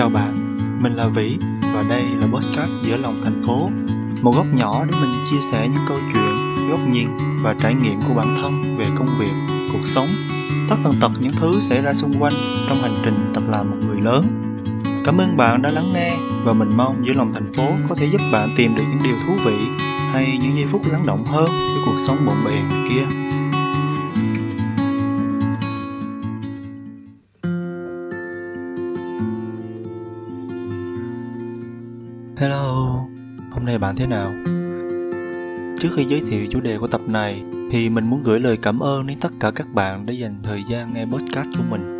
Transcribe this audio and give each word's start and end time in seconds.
Chào 0.00 0.10
bạn, 0.10 0.58
mình 0.82 0.94
là 0.94 1.08
Vĩ 1.08 1.36
và 1.74 1.82
đây 1.82 2.02
là 2.02 2.26
Postcard 2.32 2.72
giữa 2.80 2.96
lòng 2.96 3.20
thành 3.24 3.42
phố. 3.42 3.70
Một 4.22 4.32
góc 4.36 4.46
nhỏ 4.54 4.84
để 4.84 4.98
mình 5.00 5.22
chia 5.30 5.40
sẻ 5.40 5.68
những 5.68 5.82
câu 5.88 5.98
chuyện, 6.12 6.68
góc 6.70 6.80
nhìn 6.92 7.08
và 7.42 7.54
trải 7.62 7.74
nghiệm 7.74 8.00
của 8.00 8.14
bản 8.14 8.26
thân 8.42 8.76
về 8.78 8.86
công 8.96 9.06
việc, 9.20 9.32
cuộc 9.72 9.84
sống. 9.84 10.06
Tất 10.68 10.76
tần 10.84 10.94
tật 11.00 11.10
những 11.20 11.32
thứ 11.36 11.60
xảy 11.60 11.82
ra 11.82 11.94
xung 11.94 12.22
quanh 12.22 12.32
trong 12.68 12.82
hành 12.82 12.94
trình 13.04 13.30
tập 13.34 13.42
làm 13.48 13.70
một 13.70 13.76
người 13.86 14.00
lớn. 14.00 14.24
Cảm 15.04 15.20
ơn 15.20 15.36
bạn 15.36 15.62
đã 15.62 15.70
lắng 15.70 15.92
nghe 15.94 16.16
và 16.44 16.52
mình 16.52 16.76
mong 16.76 17.06
giữa 17.06 17.12
lòng 17.12 17.32
thành 17.34 17.52
phố 17.52 17.68
có 17.88 17.94
thể 17.94 18.06
giúp 18.06 18.20
bạn 18.32 18.50
tìm 18.56 18.74
được 18.74 18.84
những 18.88 19.00
điều 19.04 19.16
thú 19.26 19.32
vị 19.44 19.56
hay 20.12 20.38
những 20.42 20.56
giây 20.56 20.66
phút 20.66 20.82
lắng 20.92 21.06
động 21.06 21.24
hơn 21.24 21.48
với 21.48 21.82
cuộc 21.84 21.96
sống 22.06 22.26
bộn 22.26 22.36
bề 22.44 22.62
kia. 22.88 23.19
Thế 34.00 34.06
nào? 34.06 34.32
Trước 35.80 35.88
khi 35.96 36.04
giới 36.04 36.20
thiệu 36.30 36.46
chủ 36.50 36.60
đề 36.60 36.78
của 36.78 36.86
tập 36.86 37.00
này 37.06 37.42
thì 37.70 37.88
mình 37.88 38.10
muốn 38.10 38.22
gửi 38.24 38.40
lời 38.40 38.58
cảm 38.62 38.78
ơn 38.80 39.06
đến 39.06 39.18
tất 39.20 39.32
cả 39.40 39.50
các 39.50 39.74
bạn 39.74 40.06
đã 40.06 40.12
dành 40.12 40.34
thời 40.42 40.62
gian 40.70 40.94
nghe 40.94 41.04
podcast 41.04 41.48
của 41.56 41.64
mình. 41.70 41.98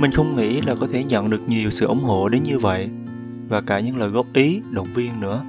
Mình 0.00 0.10
không 0.10 0.36
nghĩ 0.36 0.60
là 0.60 0.74
có 0.74 0.86
thể 0.92 1.04
nhận 1.04 1.30
được 1.30 1.48
nhiều 1.48 1.70
sự 1.70 1.86
ủng 1.86 2.04
hộ 2.04 2.28
đến 2.28 2.42
như 2.42 2.58
vậy 2.58 2.88
và 3.48 3.60
cả 3.60 3.80
những 3.80 3.96
lời 3.96 4.08
góp 4.08 4.26
ý, 4.34 4.60
động 4.70 4.88
viên 4.94 5.20
nữa. 5.20 5.42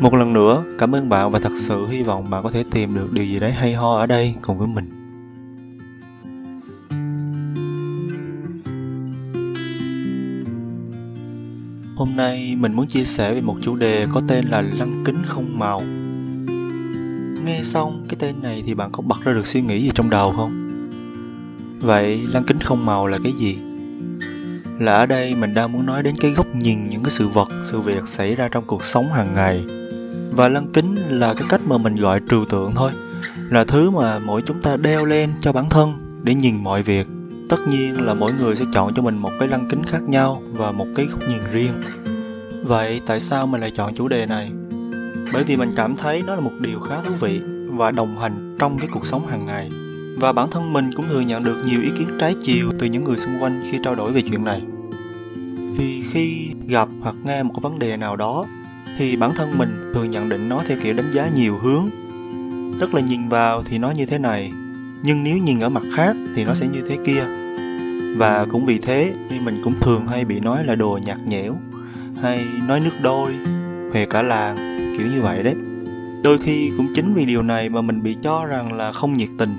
Một 0.00 0.14
lần 0.14 0.32
nữa, 0.32 0.64
cảm 0.78 0.94
ơn 0.94 1.08
bạn 1.08 1.30
và 1.30 1.38
thật 1.38 1.52
sự 1.56 1.86
hy 1.86 2.02
vọng 2.02 2.30
bạn 2.30 2.42
có 2.42 2.50
thể 2.50 2.64
tìm 2.70 2.94
được 2.94 3.12
điều 3.12 3.24
gì 3.24 3.40
đấy 3.40 3.52
hay 3.52 3.74
ho 3.74 3.96
ở 3.96 4.06
đây 4.06 4.34
cùng 4.42 4.58
với 4.58 4.68
mình. 4.68 4.87
Nay 12.18 12.56
mình 12.58 12.72
muốn 12.72 12.86
chia 12.86 13.04
sẻ 13.04 13.34
về 13.34 13.40
một 13.40 13.56
chủ 13.62 13.76
đề 13.76 14.06
có 14.12 14.22
tên 14.28 14.44
là 14.44 14.62
lăng 14.62 15.02
kính 15.04 15.22
không 15.26 15.58
màu. 15.58 15.80
Nghe 17.44 17.60
xong 17.62 18.06
cái 18.08 18.16
tên 18.18 18.42
này 18.42 18.62
thì 18.66 18.74
bạn 18.74 18.92
có 18.92 19.02
bật 19.02 19.24
ra 19.24 19.32
được 19.32 19.46
suy 19.46 19.60
nghĩ 19.60 19.82
gì 19.82 19.90
trong 19.94 20.10
đầu 20.10 20.32
không? 20.32 20.52
Vậy 21.80 22.20
lăng 22.32 22.44
kính 22.44 22.60
không 22.60 22.86
màu 22.86 23.06
là 23.06 23.18
cái 23.22 23.32
gì? 23.32 23.58
Là 24.78 24.94
ở 24.94 25.06
đây 25.06 25.34
mình 25.34 25.54
đang 25.54 25.72
muốn 25.72 25.86
nói 25.86 26.02
đến 26.02 26.14
cái 26.20 26.30
góc 26.30 26.46
nhìn 26.54 26.88
những 26.88 27.02
cái 27.02 27.10
sự 27.10 27.28
vật, 27.28 27.48
sự 27.62 27.80
việc 27.80 28.08
xảy 28.08 28.34
ra 28.34 28.48
trong 28.48 28.64
cuộc 28.66 28.84
sống 28.84 29.08
hàng 29.08 29.32
ngày. 29.32 29.64
Và 30.32 30.48
lăng 30.48 30.72
kính 30.72 30.96
là 31.08 31.34
cái 31.34 31.48
cách 31.48 31.60
mà 31.66 31.78
mình 31.78 31.96
gọi 31.96 32.20
trừu 32.30 32.44
tượng 32.44 32.72
thôi. 32.74 32.92
Là 33.50 33.64
thứ 33.64 33.90
mà 33.90 34.18
mỗi 34.18 34.42
chúng 34.46 34.62
ta 34.62 34.76
đeo 34.76 35.04
lên 35.04 35.32
cho 35.40 35.52
bản 35.52 35.68
thân 35.70 36.20
để 36.24 36.34
nhìn 36.34 36.64
mọi 36.64 36.82
việc 36.82 37.06
tất 37.48 37.68
nhiên 37.68 38.06
là 38.06 38.14
mỗi 38.14 38.32
người 38.32 38.56
sẽ 38.56 38.64
chọn 38.72 38.94
cho 38.94 39.02
mình 39.02 39.16
một 39.16 39.30
cái 39.38 39.48
lăng 39.48 39.68
kính 39.70 39.84
khác 39.84 40.02
nhau 40.02 40.42
và 40.52 40.72
một 40.72 40.86
cái 40.96 41.06
góc 41.06 41.20
nhìn 41.28 41.40
riêng 41.52 41.72
vậy 42.62 43.00
tại 43.06 43.20
sao 43.20 43.46
mình 43.46 43.60
lại 43.60 43.70
chọn 43.70 43.94
chủ 43.94 44.08
đề 44.08 44.26
này? 44.26 44.50
Bởi 45.32 45.44
vì 45.44 45.56
mình 45.56 45.70
cảm 45.76 45.96
thấy 45.96 46.22
nó 46.26 46.34
là 46.34 46.40
một 46.40 46.52
điều 46.60 46.80
khá 46.80 46.96
thú 47.02 47.14
vị 47.20 47.40
và 47.66 47.90
đồng 47.90 48.18
hành 48.18 48.56
trong 48.58 48.78
cái 48.78 48.88
cuộc 48.92 49.06
sống 49.06 49.26
hàng 49.26 49.44
ngày. 49.44 49.70
Và 50.20 50.32
bản 50.32 50.50
thân 50.50 50.72
mình 50.72 50.90
cũng 50.96 51.08
thừa 51.08 51.20
nhận 51.20 51.42
được 51.42 51.62
nhiều 51.66 51.82
ý 51.82 51.88
kiến 51.98 52.08
trái 52.20 52.34
chiều 52.40 52.70
từ 52.78 52.86
những 52.86 53.04
người 53.04 53.16
xung 53.16 53.42
quanh 53.42 53.62
khi 53.70 53.78
trao 53.84 53.94
đổi 53.94 54.12
về 54.12 54.22
chuyện 54.22 54.44
này. 54.44 54.62
Vì 55.76 56.02
khi 56.10 56.50
gặp 56.68 56.88
hoặc 57.00 57.16
nghe 57.24 57.42
một 57.42 57.54
vấn 57.62 57.78
đề 57.78 57.96
nào 57.96 58.16
đó, 58.16 58.46
thì 58.98 59.16
bản 59.16 59.30
thân 59.36 59.58
mình 59.58 59.92
thường 59.94 60.10
nhận 60.10 60.28
định 60.28 60.48
nó 60.48 60.62
theo 60.66 60.78
kiểu 60.82 60.94
đánh 60.94 61.10
giá 61.12 61.28
nhiều 61.34 61.58
hướng. 61.62 61.88
Tức 62.80 62.94
là 62.94 63.00
nhìn 63.00 63.28
vào 63.28 63.62
thì 63.62 63.78
nó 63.78 63.90
như 63.90 64.06
thế 64.06 64.18
này, 64.18 64.50
nhưng 65.02 65.24
nếu 65.24 65.38
nhìn 65.38 65.60
ở 65.60 65.68
mặt 65.68 65.82
khác 65.94 66.16
thì 66.34 66.44
nó 66.44 66.54
sẽ 66.54 66.66
như 66.66 66.80
thế 66.88 66.96
kia. 67.06 67.24
Và 68.16 68.46
cũng 68.50 68.64
vì 68.64 68.78
thế 68.78 69.14
nên 69.30 69.44
mình 69.44 69.56
cũng 69.64 69.74
thường 69.80 70.06
hay 70.06 70.24
bị 70.24 70.40
nói 70.40 70.64
là 70.64 70.74
đồ 70.74 70.98
nhạt 71.02 71.18
nhẽo 71.26 71.56
hay 72.22 72.46
nói 72.68 72.80
nước 72.80 72.94
đôi 73.02 73.32
về 73.92 74.06
cả 74.06 74.22
làng, 74.22 74.56
kiểu 74.98 75.06
như 75.06 75.22
vậy 75.22 75.42
đấy. 75.42 75.54
Đôi 76.24 76.38
khi 76.38 76.72
cũng 76.76 76.86
chính 76.94 77.14
vì 77.14 77.24
điều 77.24 77.42
này 77.42 77.68
mà 77.68 77.80
mình 77.80 78.02
bị 78.02 78.16
cho 78.22 78.46
rằng 78.46 78.72
là 78.72 78.92
không 78.92 79.12
nhiệt 79.12 79.28
tình, 79.38 79.50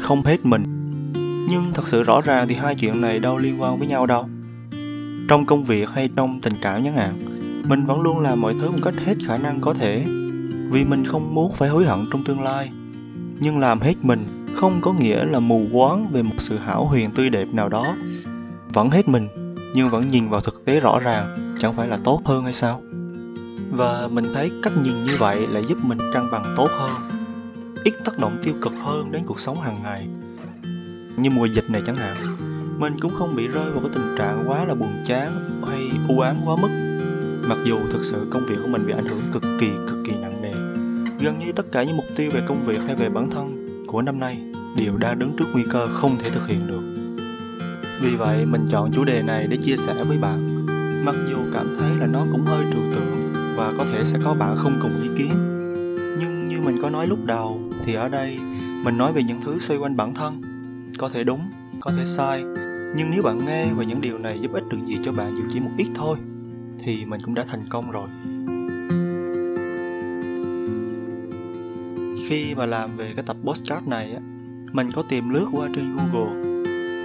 không 0.00 0.22
hết 0.22 0.46
mình. 0.46 0.62
Nhưng 1.48 1.72
thật 1.74 1.88
sự 1.88 2.02
rõ 2.02 2.20
ràng 2.20 2.48
thì 2.48 2.54
hai 2.54 2.74
chuyện 2.74 3.00
này 3.00 3.18
đâu 3.18 3.38
liên 3.38 3.62
quan 3.62 3.78
với 3.78 3.88
nhau 3.88 4.06
đâu. 4.06 4.28
Trong 5.28 5.46
công 5.46 5.64
việc 5.64 5.88
hay 5.90 6.08
trong 6.16 6.40
tình 6.40 6.54
cảm 6.62 6.84
chẳng 6.84 6.96
hạn, 6.96 7.14
mình 7.68 7.86
vẫn 7.86 8.00
luôn 8.00 8.20
làm 8.20 8.40
mọi 8.40 8.54
thứ 8.60 8.70
một 8.70 8.78
cách 8.82 8.94
hết 9.04 9.14
khả 9.26 9.38
năng 9.38 9.60
có 9.60 9.74
thể, 9.74 10.04
vì 10.70 10.84
mình 10.84 11.04
không 11.04 11.34
muốn 11.34 11.52
phải 11.54 11.68
hối 11.68 11.84
hận 11.84 12.06
trong 12.12 12.24
tương 12.24 12.42
lai. 12.42 12.70
Nhưng 13.40 13.58
làm 13.58 13.80
hết 13.80 13.94
mình 14.02 14.46
không 14.54 14.80
có 14.80 14.92
nghĩa 14.92 15.24
là 15.24 15.40
mù 15.40 15.66
quáng 15.72 16.08
về 16.12 16.22
một 16.22 16.34
sự 16.38 16.58
hảo 16.58 16.86
huyền 16.86 17.10
tươi 17.10 17.30
đẹp 17.30 17.48
nào 17.52 17.68
đó. 17.68 17.96
Vẫn 18.72 18.90
hết 18.90 19.08
mình, 19.08 19.28
nhưng 19.74 19.88
vẫn 19.88 20.08
nhìn 20.08 20.28
vào 20.28 20.40
thực 20.40 20.64
tế 20.64 20.80
rõ 20.80 21.00
ràng 21.00 21.36
chẳng 21.62 21.76
phải 21.76 21.88
là 21.88 21.98
tốt 22.04 22.20
hơn 22.24 22.44
hay 22.44 22.52
sao? 22.52 22.82
Và 23.70 24.08
mình 24.12 24.24
thấy 24.34 24.50
cách 24.62 24.72
nhìn 24.82 25.04
như 25.04 25.16
vậy 25.18 25.46
lại 25.46 25.64
giúp 25.68 25.78
mình 25.82 25.98
cân 26.12 26.30
bằng 26.30 26.54
tốt 26.56 26.68
hơn, 26.70 26.90
ít 27.84 27.94
tác 28.04 28.18
động 28.18 28.38
tiêu 28.42 28.54
cực 28.62 28.72
hơn 28.82 29.12
đến 29.12 29.22
cuộc 29.26 29.40
sống 29.40 29.60
hàng 29.60 29.80
ngày. 29.82 30.08
Như 31.16 31.30
mùa 31.30 31.46
dịch 31.46 31.70
này 31.70 31.82
chẳng 31.86 31.96
hạn, 31.96 32.16
mình 32.78 32.96
cũng 33.00 33.14
không 33.14 33.36
bị 33.36 33.48
rơi 33.48 33.70
vào 33.70 33.80
cái 33.80 33.90
tình 33.94 34.16
trạng 34.18 34.44
quá 34.48 34.64
là 34.64 34.74
buồn 34.74 34.92
chán 35.06 35.50
hay 35.68 35.90
u 36.08 36.20
ám 36.20 36.36
quá 36.44 36.56
mức. 36.56 36.68
Mặc 37.48 37.58
dù 37.64 37.78
thực 37.92 38.04
sự 38.04 38.26
công 38.30 38.46
việc 38.46 38.56
của 38.62 38.68
mình 38.68 38.86
bị 38.86 38.92
ảnh 38.92 39.06
hưởng 39.06 39.30
cực 39.32 39.42
kỳ 39.60 39.68
cực 39.88 39.98
kỳ 40.04 40.12
nặng 40.12 40.42
nề, 40.42 40.52
gần 41.24 41.38
như 41.38 41.52
tất 41.56 41.72
cả 41.72 41.82
những 41.82 41.96
mục 41.96 42.06
tiêu 42.16 42.30
về 42.34 42.42
công 42.46 42.64
việc 42.64 42.78
hay 42.86 42.96
về 42.96 43.08
bản 43.08 43.30
thân 43.30 43.66
của 43.86 44.02
năm 44.02 44.20
nay 44.20 44.38
đều 44.76 44.96
đang 44.96 45.18
đứng 45.18 45.36
trước 45.36 45.46
nguy 45.52 45.64
cơ 45.70 45.86
không 45.86 46.16
thể 46.18 46.30
thực 46.30 46.48
hiện 46.48 46.66
được. 46.66 46.82
Vì 48.00 48.16
vậy, 48.16 48.46
mình 48.46 48.66
chọn 48.70 48.92
chủ 48.92 49.04
đề 49.04 49.22
này 49.22 49.46
để 49.46 49.56
chia 49.56 49.76
sẻ 49.76 50.04
với 50.04 50.18
bạn 50.18 50.51
mặc 51.04 51.14
dù 51.30 51.38
cảm 51.52 51.76
thấy 51.78 51.90
là 51.98 52.06
nó 52.06 52.26
cũng 52.32 52.42
hơi 52.42 52.64
trừu 52.72 52.82
tượng 52.92 53.32
và 53.56 53.72
có 53.78 53.84
thể 53.92 54.04
sẽ 54.04 54.18
có 54.24 54.34
bạn 54.34 54.56
không 54.56 54.78
cùng 54.82 55.02
ý 55.02 55.08
kiến, 55.18 55.32
nhưng 56.20 56.44
như 56.44 56.60
mình 56.60 56.76
có 56.82 56.90
nói 56.90 57.06
lúc 57.06 57.18
đầu 57.24 57.60
thì 57.84 57.94
ở 57.94 58.08
đây 58.08 58.38
mình 58.84 58.96
nói 58.96 59.12
về 59.12 59.22
những 59.22 59.40
thứ 59.40 59.58
xoay 59.58 59.80
quanh 59.80 59.96
bản 59.96 60.14
thân, 60.14 60.42
có 60.98 61.08
thể 61.08 61.24
đúng, 61.24 61.40
có 61.80 61.92
thể 61.96 62.04
sai, 62.04 62.42
nhưng 62.96 63.10
nếu 63.10 63.22
bạn 63.22 63.46
nghe 63.46 63.66
và 63.76 63.84
những 63.84 64.00
điều 64.00 64.18
này 64.18 64.38
giúp 64.40 64.52
ích 64.52 64.64
được 64.68 64.78
gì 64.86 64.98
cho 65.04 65.12
bạn 65.12 65.34
dù 65.36 65.42
chỉ 65.52 65.60
một 65.60 65.70
ít 65.76 65.88
thôi 65.94 66.16
thì 66.78 67.04
mình 67.06 67.20
cũng 67.24 67.34
đã 67.34 67.44
thành 67.48 67.64
công 67.68 67.90
rồi. 67.90 68.06
Khi 72.28 72.54
mà 72.54 72.66
làm 72.66 72.96
về 72.96 73.12
cái 73.16 73.24
tập 73.26 73.36
postcard 73.44 73.86
này 73.86 74.12
á, 74.14 74.20
mình 74.72 74.90
có 74.94 75.02
tìm 75.02 75.28
lướt 75.28 75.46
qua 75.52 75.68
trên 75.74 75.96
google 75.96 76.52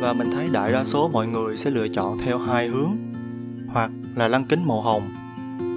và 0.01 0.13
mình 0.13 0.31
thấy 0.31 0.49
đại 0.51 0.71
đa 0.71 0.83
số 0.83 1.07
mọi 1.07 1.27
người 1.27 1.57
sẽ 1.57 1.69
lựa 1.69 1.87
chọn 1.87 2.17
theo 2.19 2.37
hai 2.39 2.67
hướng 2.67 2.97
hoặc 3.77 3.91
là 4.15 4.27
lăng 4.27 4.45
kính 4.45 4.67
màu 4.67 4.81
hồng, 4.81 5.09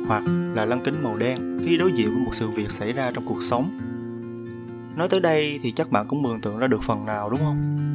hoặc 0.09 0.23
là 0.55 0.65
lăng 0.65 0.81
kính 0.85 0.95
màu 1.03 1.17
đen 1.17 1.59
khi 1.65 1.77
đối 1.77 1.93
diện 1.93 2.11
với 2.11 2.25
một 2.25 2.35
sự 2.35 2.49
việc 2.49 2.71
xảy 2.71 2.93
ra 2.93 3.11
trong 3.15 3.27
cuộc 3.27 3.43
sống. 3.43 3.71
Nói 4.97 5.09
tới 5.09 5.21
đây 5.21 5.61
thì 5.63 5.73
chắc 5.73 5.91
bạn 5.91 6.09
cũng 6.09 6.23
mường 6.23 6.41
tượng 6.41 6.59
ra 6.59 6.67
được 6.67 6.83
phần 6.83 7.07
nào, 7.07 7.31
đúng 7.31 7.41
không? 7.41 7.89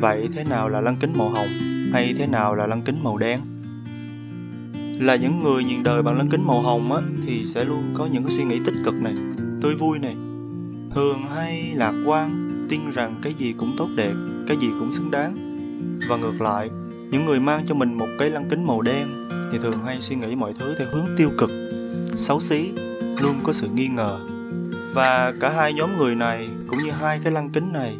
Vậy 0.00 0.28
thế 0.34 0.44
nào 0.44 0.68
là 0.68 0.80
lăng 0.80 0.96
kính 0.96 1.12
màu 1.18 1.28
hồng 1.28 1.48
hay 1.92 2.14
thế 2.18 2.26
nào 2.26 2.54
là 2.54 2.66
lăng 2.66 2.82
kính 2.82 2.96
màu 3.02 3.16
đen? 3.18 3.40
Là 5.00 5.16
những 5.16 5.42
người 5.42 5.64
nhìn 5.64 5.82
đời 5.82 6.02
bằng 6.02 6.16
lăng 6.16 6.28
kính 6.28 6.46
màu 6.46 6.62
hồng 6.62 6.92
á, 6.92 7.00
thì 7.26 7.44
sẽ 7.44 7.64
luôn 7.64 7.82
có 7.94 8.06
những 8.06 8.24
cái 8.24 8.32
suy 8.32 8.44
nghĩ 8.44 8.60
tích 8.64 8.74
cực 8.84 8.94
này, 8.94 9.14
tươi 9.62 9.74
vui 9.74 9.98
này. 9.98 10.16
Thường 10.94 11.22
hay 11.34 11.72
lạc 11.74 11.94
quan, 12.06 12.50
tin 12.68 12.80
rằng 12.90 13.14
cái 13.22 13.34
gì 13.34 13.52
cũng 13.52 13.72
tốt 13.76 13.88
đẹp, 13.96 14.14
cái 14.46 14.56
gì 14.56 14.68
cũng 14.80 14.92
xứng 14.92 15.10
đáng. 15.10 15.36
Và 16.08 16.16
ngược 16.16 16.40
lại, 16.40 16.70
những 17.10 17.24
người 17.24 17.40
mang 17.40 17.64
cho 17.68 17.74
mình 17.74 17.98
một 17.98 18.08
cái 18.18 18.30
lăng 18.30 18.48
kính 18.50 18.66
màu 18.66 18.82
đen 18.82 19.25
thì 19.52 19.58
thường 19.58 19.84
hay 19.84 20.00
suy 20.00 20.16
nghĩ 20.16 20.34
mọi 20.34 20.52
thứ 20.58 20.74
theo 20.78 20.86
hướng 20.92 21.16
tiêu 21.16 21.30
cực, 21.38 21.50
xấu 22.16 22.40
xí, 22.40 22.72
luôn 23.20 23.40
có 23.42 23.52
sự 23.52 23.68
nghi 23.74 23.88
ngờ. 23.88 24.18
Và 24.94 25.32
cả 25.40 25.50
hai 25.50 25.72
nhóm 25.72 25.98
người 25.98 26.14
này, 26.14 26.48
cũng 26.66 26.78
như 26.84 26.90
hai 26.90 27.20
cái 27.24 27.32
lăng 27.32 27.50
kính 27.50 27.72
này, 27.72 27.96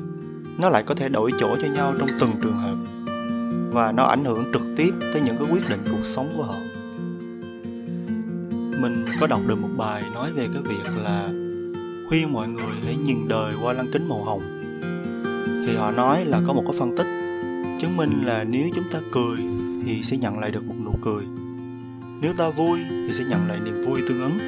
nó 0.59 0.69
lại 0.71 0.83
có 0.83 0.95
thể 0.95 1.09
đổi 1.09 1.33
chỗ 1.39 1.57
cho 1.63 1.69
nhau 1.69 1.95
trong 1.99 2.09
từng 2.21 2.31
trường 2.43 2.57
hợp. 2.57 2.77
Và 3.73 3.93
nó 3.93 4.05
ảnh 4.05 4.25
hưởng 4.25 4.45
trực 4.53 4.63
tiếp 4.77 4.95
tới 5.01 5.23
những 5.25 5.37
cái 5.39 5.49
quyết 5.51 5.69
định 5.69 5.81
cuộc 5.91 6.05
sống 6.05 6.33
của 6.37 6.43
họ. 6.43 6.57
Mình 8.81 9.07
có 9.21 9.27
đọc 9.27 9.41
được 9.49 9.59
một 9.63 9.69
bài 9.77 10.03
nói 10.15 10.33
về 10.33 10.49
cái 10.53 10.63
việc 10.63 11.03
là 11.03 11.29
khuyên 12.09 12.33
mọi 12.33 12.49
người 12.49 12.75
hãy 12.85 12.97
nhìn 12.97 13.29
đời 13.29 13.55
qua 13.63 13.73
lăng 13.73 13.91
kính 13.93 14.09
màu 14.09 14.25
hồng. 14.25 14.43
Thì 15.67 15.77
họ 15.77 15.91
nói 15.91 16.25
là 16.25 16.41
có 16.47 16.53
một 16.53 16.63
cái 16.67 16.77
phân 16.79 16.97
tích, 16.97 17.07
chứng 17.81 17.97
minh 17.97 18.23
là 18.25 18.45
nếu 18.45 18.69
chúng 18.75 18.85
ta 18.93 18.99
cười 19.13 19.39
thì 19.85 20.03
sẽ 20.03 20.17
nhận 20.17 20.39
lại 20.39 20.51
được 20.51 20.67
một 20.67 20.75
nụ 20.85 20.93
cười 21.03 21.25
nếu 22.21 22.33
ta 22.33 22.51
vui 22.51 22.79
thì 22.89 23.13
sẽ 23.13 23.25
nhận 23.25 23.49
lại 23.49 23.61
niềm 23.65 23.83
vui 23.87 24.03
tương 24.09 24.21
ứng. 24.21 24.39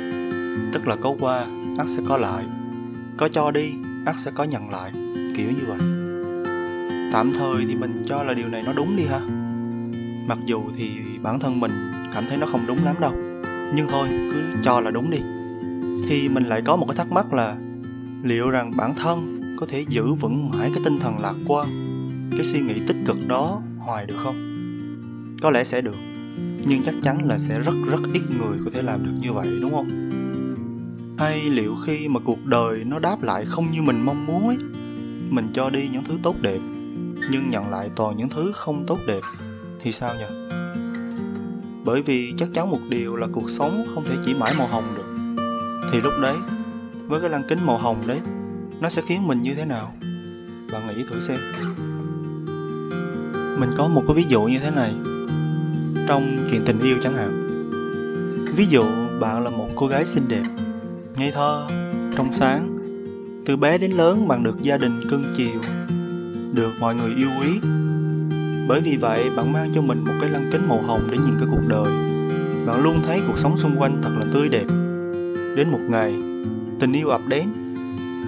Tức 0.73 0.88
là 0.88 0.97
có 0.97 1.15
qua 1.20 1.47
ắt 1.79 1.88
sẽ 1.88 2.03
có 2.09 2.17
lại. 2.17 2.44
Có 3.17 3.29
cho 3.29 3.50
đi 3.50 3.73
ắt 4.06 4.19
sẽ 4.19 4.31
có 4.35 4.44
nhận 4.44 4.70
lại. 4.70 4.93
Kiểu 5.37 5.49
như 5.50 5.65
vậy. 5.67 5.79
Tạm 7.12 7.32
thời 7.32 7.65
thì 7.69 7.75
mình 7.75 8.03
cho 8.05 8.23
là 8.23 8.35
điều 8.35 8.49
này 8.49 8.62
nó 8.62 8.73
đúng 8.73 8.97
đi 8.97 9.05
ha. 9.05 9.20
Mặc 10.29 10.38
dù 10.47 10.62
thì 10.76 10.91
bản 11.23 11.41
thân 11.41 11.61
mình 11.61 11.73
cảm 12.15 12.25
thấy 12.29 12.38
nó 12.38 12.47
không 12.47 12.67
đúng 12.67 12.85
lắm 12.85 12.97
đâu. 13.00 13.12
Nhưng 13.75 13.88
thôi, 13.88 14.09
cứ 14.11 14.43
cho 14.62 14.81
là 14.81 14.91
đúng 14.91 15.11
đi. 15.11 15.19
Thì 16.09 16.29
mình 16.29 16.44
lại 16.44 16.62
có 16.62 16.76
một 16.76 16.87
cái 16.88 16.97
thắc 16.97 17.12
mắc 17.12 17.32
là 17.32 17.56
liệu 18.23 18.50
rằng 18.50 18.73
bản 18.76 18.94
thân 18.94 19.41
có 19.61 19.67
thể 19.67 19.85
giữ 19.88 20.12
vững 20.12 20.50
mãi 20.50 20.70
cái 20.75 20.85
tinh 20.85 20.99
thần 21.00 21.19
lạc 21.23 21.35
quan, 21.47 21.69
cái 22.31 22.44
suy 22.44 22.61
nghĩ 22.61 22.75
tích 22.87 22.97
cực 23.06 23.29
đó 23.29 23.62
hoài 23.79 24.06
được 24.06 24.17
không? 24.19 24.37
Có 25.43 25.50
lẽ 25.50 25.65
sẽ 25.65 25.81
được 25.81 25.97
nhưng 26.69 26.82
chắc 26.82 26.94
chắn 27.03 27.29
là 27.29 27.38
sẽ 27.38 27.61
rất 27.61 27.75
rất 27.91 28.00
ít 28.12 28.23
người 28.38 28.59
có 28.65 28.70
thể 28.75 28.82
làm 28.82 29.05
được 29.05 29.12
như 29.19 29.32
vậy, 29.32 29.59
đúng 29.61 29.73
không? 29.73 29.88
Hay 31.19 31.41
liệu 31.41 31.76
khi 31.87 32.09
mà 32.09 32.20
cuộc 32.25 32.44
đời 32.44 32.85
nó 32.87 32.99
đáp 32.99 33.23
lại 33.23 33.44
không 33.44 33.70
như 33.70 33.82
mình 33.82 34.00
mong 34.05 34.26
muốn 34.26 34.47
ấy, 34.47 34.56
mình 35.31 35.50
cho 35.53 35.70
đi 35.70 35.88
những 35.93 36.05
thứ 36.05 36.19
tốt 36.23 36.35
đẹp, 36.41 36.59
nhưng 37.31 37.50
nhận 37.50 37.70
lại 37.70 37.91
toàn 37.97 38.17
những 38.17 38.29
thứ 38.29 38.53
không 38.55 38.87
tốt 38.87 38.99
đẹp 39.06 39.20
thì 39.81 39.93
sao 39.93 40.15
nhỉ? 40.15 40.55
Bởi 41.85 42.03
vì 42.03 42.35
chắc 42.37 42.49
chắn 42.55 42.70
một 42.70 42.81
điều 42.88 43.17
là 43.17 43.26
cuộc 43.32 43.50
sống 43.50 43.85
không 43.94 44.05
thể 44.05 44.17
chỉ 44.25 44.35
mãi 44.35 44.55
màu 44.59 44.67
hồng 44.67 44.94
được. 44.97 45.37
Thì 45.93 46.00
lúc 46.00 46.12
đấy, 46.23 46.37
với 47.06 47.20
cái 47.20 47.31
lăng 47.31 47.44
kính 47.49 47.59
màu 47.67 47.79
hồng 47.79 48.06
đấy, 48.06 48.20
nó 48.81 48.88
sẽ 48.88 49.03
khiến 49.06 49.26
mình 49.26 49.43
như 49.43 49.55
thế 49.55 49.65
nào? 49.65 49.93
Bạn 50.73 50.82
nghĩ 50.88 51.05
thử 51.11 51.20
xem. 51.20 51.38
Mình 53.61 53.70
có 53.76 53.88
một 53.88 54.03
cái 54.06 54.17
ví 54.17 54.25
dụ 54.29 54.43
như 54.43 54.59
thế 54.59 54.70
này 54.70 54.94
trong 56.08 56.46
chuyện 56.50 56.62
tình 56.66 56.81
yêu 56.81 56.96
chẳng 57.02 57.16
hạn. 57.16 57.44
Ví 58.56 58.66
dụ, 58.66 58.84
bạn 59.20 59.44
là 59.44 59.50
một 59.50 59.69
cô 59.76 59.87
gái 59.87 60.06
xinh 60.06 60.28
đẹp, 60.28 60.43
ngây 61.16 61.31
thơ, 61.31 61.66
trong 62.16 62.32
sáng. 62.32 62.78
Từ 63.46 63.56
bé 63.56 63.78
đến 63.78 63.90
lớn, 63.90 64.28
bạn 64.28 64.43
được 64.43 64.62
gia 64.62 64.76
đình 64.76 64.93
cưng 65.10 65.25
chiều, 65.37 65.60
được 66.52 66.70
mọi 66.81 66.94
người 66.94 67.10
yêu 67.16 67.28
quý. 67.40 67.49
Bởi 68.69 68.81
vì 68.81 68.96
vậy, 68.96 69.31
bạn 69.37 69.52
mang 69.52 69.72
cho 69.75 69.82
mình 69.82 70.05
một 70.05 70.12
cái 70.20 70.31
lăng 70.31 70.50
kính 70.52 70.69
màu 70.69 70.82
hồng 70.82 71.00
để 71.10 71.19
nhìn 71.19 71.34
cái 71.38 71.49
cuộc 71.50 71.69
đời. 71.69 71.93
Bạn 72.66 72.82
luôn 72.82 73.00
thấy 73.02 73.20
cuộc 73.26 73.38
sống 73.38 73.56
xung 73.56 73.76
quanh 73.81 74.00
thật 74.02 74.10
là 74.19 74.26
tươi 74.32 74.49
đẹp. 74.49 74.66
Đến 75.56 75.69
một 75.70 75.81
ngày, 75.88 76.14
tình 76.81 76.93
yêu 76.93 77.08
ập 77.08 77.20
đến. 77.28 77.49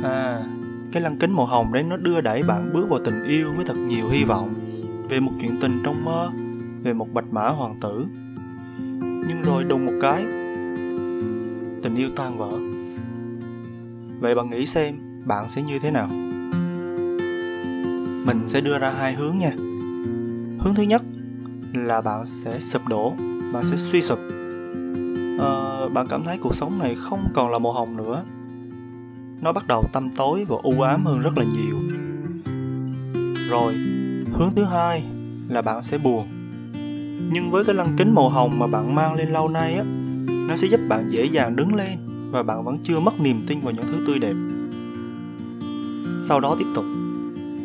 À 0.05 0.39
cái 0.93 1.03
lăng 1.03 1.19
kính 1.19 1.33
màu 1.33 1.47
hồng 1.47 1.73
đấy 1.73 1.83
nó 1.83 1.97
đưa 1.97 2.21
đẩy 2.21 2.43
bạn 2.43 2.73
bước 2.73 2.89
vào 2.89 3.01
tình 3.05 3.25
yêu 3.29 3.53
với 3.57 3.65
thật 3.65 3.77
nhiều 3.77 4.09
hy 4.09 4.25
vọng 4.25 4.55
về 5.09 5.21
một 5.21 5.33
chuyện 5.41 5.61
tình 5.61 5.81
trong 5.85 6.05
mơ 6.05 6.31
về 6.83 6.95
một 6.95 7.09
bạch 7.13 7.33
mã 7.33 7.49
hoàng 7.49 7.81
tử. 7.81 8.07
Nhưng 9.29 9.43
rồi 9.43 9.65
đùng 9.65 9.87
một 9.87 9.93
cái 10.01 10.23
tình 11.83 11.97
yêu 11.97 12.09
tan 12.17 12.39
vỡ. 12.39 12.51
Vậy 14.21 14.35
bạn 14.35 14.51
nghĩ 14.51 14.67
xem 14.67 14.99
bạn 15.27 15.49
sẽ 15.49 15.63
như 15.63 15.79
thế 15.79 15.91
nào? 15.91 16.09
Mình 18.27 18.43
sẽ 18.47 18.61
đưa 18.61 18.79
ra 18.79 18.91
hai 18.91 19.15
hướng 19.15 19.39
nha. 19.39 19.53
Hướng 20.61 20.75
thứ 20.75 20.83
nhất 20.83 21.03
là 21.75 22.01
bạn 22.01 22.25
sẽ 22.25 22.61
sụp 22.61 22.83
đổ 22.89 23.15
bạn 23.53 23.65
sẽ 23.65 23.77
suy 23.77 24.03
sụp. 24.03 24.19
À, 25.39 25.53
bạn 25.93 26.07
cảm 26.09 26.25
thấy 26.25 26.39
cuộc 26.39 26.55
sống 26.55 26.79
này 26.79 26.95
không 26.95 27.29
còn 27.35 27.51
là 27.51 27.59
màu 27.59 27.73
hồng 27.73 27.97
nữa. 27.97 28.25
Nó 29.41 29.53
bắt 29.53 29.65
đầu 29.69 29.85
tăm 29.93 30.11
tối 30.17 30.45
và 30.49 30.57
u 30.63 30.81
ám 30.81 31.07
hơn 31.07 31.21
rất 31.21 31.39
là 31.39 31.45
nhiều. 31.45 31.77
Rồi 33.49 33.75
hướng 34.35 34.51
thứ 34.57 34.65
hai 34.65 35.05
là 35.49 35.63
bạn 35.63 35.83
sẽ 35.83 35.99
buồn 35.99 36.40
nhưng 37.33 37.51
với 37.51 37.65
cái 37.65 37.75
lăng 37.75 37.95
kính 37.99 38.15
màu 38.15 38.29
hồng 38.29 38.59
mà 38.59 38.67
bạn 38.67 38.95
mang 38.95 39.15
lên 39.15 39.29
lâu 39.29 39.49
nay 39.49 39.75
á, 39.75 39.85
nó 40.49 40.57
sẽ 40.57 40.67
giúp 40.67 40.81
bạn 40.89 41.09
dễ 41.09 41.25
dàng 41.25 41.57
đứng 41.57 41.75
lên 41.75 41.99
và 42.31 42.43
bạn 42.43 42.65
vẫn 42.65 42.79
chưa 42.83 43.01
mất 43.01 43.21
niềm 43.21 43.45
tin 43.47 43.61
vào 43.61 43.73
những 43.73 43.85
thứ 43.93 44.05
tươi 44.07 44.19
đẹp. 44.19 44.35
Sau 46.21 46.41
đó 46.41 46.57
tiếp 46.59 46.65
tục, 46.75 46.85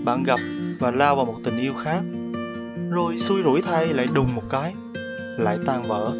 bạn 0.06 0.23
gặp 0.23 0.39
và 0.79 0.91
lao 0.91 1.15
vào 1.15 1.25
một 1.25 1.35
tình 1.44 1.57
yêu 1.57 1.73
khác, 1.73 2.01
rồi 2.89 3.17
xui 3.17 3.44
rủi 3.44 3.62
thay 3.62 3.88
lại 3.88 4.07
đùng 4.13 4.35
một 4.35 4.44
cái, 4.50 4.73
lại 5.38 5.57
tan 5.65 5.83
vỡ. 5.83 6.12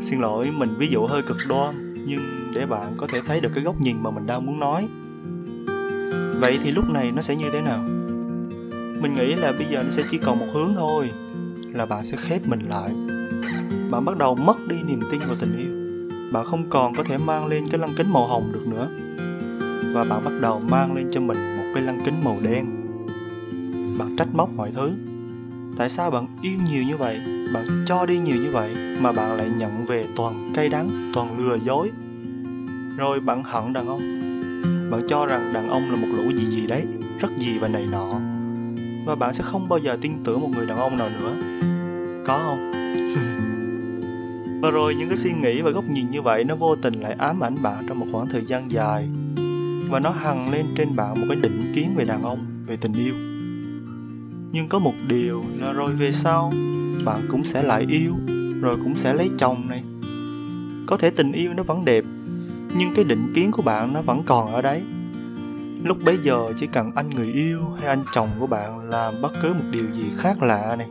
Xin 0.00 0.20
lỗi, 0.20 0.50
mình 0.56 0.74
ví 0.78 0.88
dụ 0.88 1.06
hơi 1.06 1.22
cực 1.22 1.36
đoan, 1.48 1.94
nhưng 2.06 2.20
để 2.54 2.66
bạn 2.66 2.94
có 2.96 3.06
thể 3.12 3.20
thấy 3.26 3.40
được 3.40 3.50
cái 3.54 3.64
góc 3.64 3.80
nhìn 3.80 4.02
mà 4.02 4.10
mình 4.10 4.26
đang 4.26 4.46
muốn 4.46 4.60
nói. 4.60 4.88
Vậy 6.40 6.58
thì 6.62 6.70
lúc 6.70 6.90
này 6.90 7.12
nó 7.12 7.22
sẽ 7.22 7.36
như 7.36 7.50
thế 7.52 7.60
nào? 7.60 7.82
Mình 9.00 9.14
nghĩ 9.14 9.34
là 9.34 9.52
bây 9.52 9.66
giờ 9.66 9.82
nó 9.82 9.90
sẽ 9.90 10.02
chỉ 10.10 10.18
còn 10.18 10.38
một 10.38 10.46
hướng 10.52 10.74
thôi 10.76 11.10
là 11.76 11.86
bạn 11.86 12.04
sẽ 12.04 12.16
khép 12.16 12.46
mình 12.46 12.68
lại. 12.68 12.90
Bạn 13.90 14.04
bắt 14.04 14.16
đầu 14.16 14.34
mất 14.34 14.56
đi 14.68 14.76
niềm 14.82 15.00
tin 15.10 15.20
vào 15.20 15.36
tình 15.40 15.56
yêu. 15.56 15.72
Bạn 16.32 16.44
không 16.46 16.70
còn 16.70 16.94
có 16.94 17.02
thể 17.02 17.18
mang 17.18 17.46
lên 17.46 17.68
cái 17.70 17.80
lăng 17.80 17.94
kính 17.96 18.12
màu 18.12 18.26
hồng 18.26 18.52
được 18.52 18.66
nữa. 18.66 18.88
Và 19.92 20.04
bạn 20.04 20.24
bắt 20.24 20.32
đầu 20.40 20.60
mang 20.60 20.94
lên 20.94 21.08
cho 21.12 21.20
mình 21.20 21.56
một 21.56 21.64
cái 21.74 21.82
lăng 21.82 22.00
kính 22.04 22.14
màu 22.24 22.36
đen. 22.42 22.66
Bạn 23.98 24.16
trách 24.16 24.34
móc 24.34 24.50
mọi 24.56 24.72
thứ. 24.74 24.92
Tại 25.78 25.90
sao 25.90 26.10
bạn 26.10 26.26
yêu 26.42 26.58
nhiều 26.70 26.82
như 26.82 26.96
vậy? 26.96 27.20
Bạn 27.54 27.84
cho 27.86 28.06
đi 28.06 28.18
nhiều 28.18 28.36
như 28.36 28.50
vậy 28.52 28.76
mà 29.00 29.12
bạn 29.12 29.36
lại 29.36 29.50
nhận 29.58 29.86
về 29.86 30.06
toàn 30.16 30.52
cay 30.54 30.68
đắng, 30.68 30.90
toàn 31.14 31.38
lừa 31.38 31.56
dối? 31.56 31.90
Rồi 32.96 33.20
bạn 33.20 33.42
hận 33.44 33.72
đàn 33.72 33.88
ông. 33.88 34.00
Bạn 34.90 35.00
cho 35.08 35.26
rằng 35.26 35.52
đàn 35.52 35.68
ông 35.68 35.90
là 35.90 35.96
một 35.96 36.08
lũ 36.16 36.32
gì 36.36 36.44
gì 36.44 36.66
đấy, 36.66 36.84
rất 37.20 37.28
gì 37.36 37.58
và 37.58 37.68
này 37.68 37.86
nọ 37.92 38.20
và 39.06 39.14
bạn 39.14 39.34
sẽ 39.34 39.44
không 39.44 39.68
bao 39.68 39.78
giờ 39.78 39.98
tin 40.00 40.12
tưởng 40.24 40.40
một 40.40 40.48
người 40.52 40.66
đàn 40.66 40.78
ông 40.78 40.96
nào 40.96 41.08
nữa. 41.20 41.36
Có 42.26 42.38
không? 42.38 42.72
Và 44.62 44.70
rồi 44.70 44.94
những 44.94 45.08
cái 45.08 45.16
suy 45.16 45.32
nghĩ 45.32 45.62
và 45.62 45.70
góc 45.70 45.84
nhìn 45.84 46.10
như 46.10 46.22
vậy 46.22 46.44
nó 46.44 46.56
vô 46.56 46.76
tình 46.76 47.00
lại 47.00 47.16
ám 47.18 47.44
ảnh 47.44 47.54
bạn 47.62 47.84
trong 47.88 48.00
một 48.00 48.06
khoảng 48.12 48.26
thời 48.26 48.44
gian 48.44 48.70
dài. 48.70 49.08
Và 49.90 50.00
nó 50.00 50.10
hằng 50.10 50.52
lên 50.52 50.66
trên 50.76 50.96
bạn 50.96 51.20
một 51.20 51.26
cái 51.28 51.36
định 51.36 51.72
kiến 51.74 51.94
về 51.96 52.04
đàn 52.04 52.22
ông 52.22 52.46
về 52.66 52.76
tình 52.76 52.92
yêu. 52.92 53.14
Nhưng 54.52 54.68
có 54.68 54.78
một 54.78 54.94
điều 55.08 55.44
là 55.58 55.72
rồi 55.72 55.92
về 55.92 56.12
sau 56.12 56.52
bạn 57.04 57.26
cũng 57.30 57.44
sẽ 57.44 57.62
lại 57.62 57.86
yêu 57.88 58.14
rồi 58.60 58.76
cũng 58.84 58.96
sẽ 58.96 59.14
lấy 59.14 59.30
chồng 59.38 59.68
này. 59.68 59.82
Có 60.86 60.96
thể 60.96 61.10
tình 61.10 61.32
yêu 61.32 61.54
nó 61.54 61.62
vẫn 61.62 61.84
đẹp 61.84 62.04
nhưng 62.78 62.94
cái 62.94 63.04
định 63.04 63.32
kiến 63.34 63.52
của 63.52 63.62
bạn 63.62 63.92
nó 63.92 64.02
vẫn 64.02 64.22
còn 64.26 64.52
ở 64.52 64.62
đấy 64.62 64.82
lúc 65.86 65.98
bấy 66.04 66.18
giờ 66.18 66.52
chỉ 66.56 66.66
cần 66.66 66.92
anh 66.94 67.10
người 67.10 67.26
yêu 67.26 67.60
hay 67.78 67.88
anh 67.88 68.04
chồng 68.14 68.30
của 68.38 68.46
bạn 68.46 68.90
làm 68.90 69.14
bất 69.22 69.32
cứ 69.42 69.52
một 69.52 69.64
điều 69.70 69.84
gì 69.94 70.04
khác 70.16 70.42
lạ 70.42 70.76
này, 70.78 70.88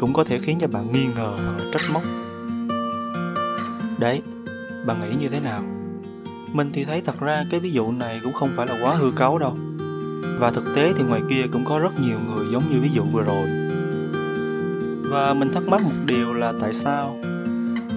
cũng 0.00 0.12
có 0.12 0.24
thể 0.24 0.38
khiến 0.38 0.58
cho 0.60 0.66
bạn 0.66 0.92
nghi 0.92 1.06
ngờ 1.16 1.36
hoặc 1.44 1.52
là 1.58 1.64
trách 1.72 1.90
móc. 1.92 2.02
Đấy, 3.98 4.22
bạn 4.86 5.00
nghĩ 5.00 5.16
như 5.20 5.28
thế 5.28 5.40
nào? 5.40 5.62
Mình 6.52 6.70
thì 6.72 6.84
thấy 6.84 7.00
thật 7.00 7.20
ra 7.20 7.44
cái 7.50 7.60
ví 7.60 7.72
dụ 7.72 7.92
này 7.92 8.20
cũng 8.24 8.32
không 8.32 8.50
phải 8.56 8.66
là 8.66 8.78
quá 8.82 8.94
hư 8.94 9.10
cấu 9.10 9.38
đâu. 9.38 9.56
Và 10.38 10.50
thực 10.50 10.64
tế 10.76 10.92
thì 10.96 11.04
ngoài 11.04 11.20
kia 11.30 11.42
cũng 11.52 11.64
có 11.64 11.78
rất 11.78 12.00
nhiều 12.00 12.18
người 12.26 12.46
giống 12.52 12.72
như 12.72 12.80
ví 12.80 12.88
dụ 12.88 13.02
vừa 13.12 13.22
rồi. 13.22 13.48
Và 15.10 15.34
mình 15.34 15.52
thắc 15.52 15.62
mắc 15.62 15.82
một 15.82 15.94
điều 16.04 16.34
là 16.34 16.52
tại 16.60 16.74
sao? 16.74 17.16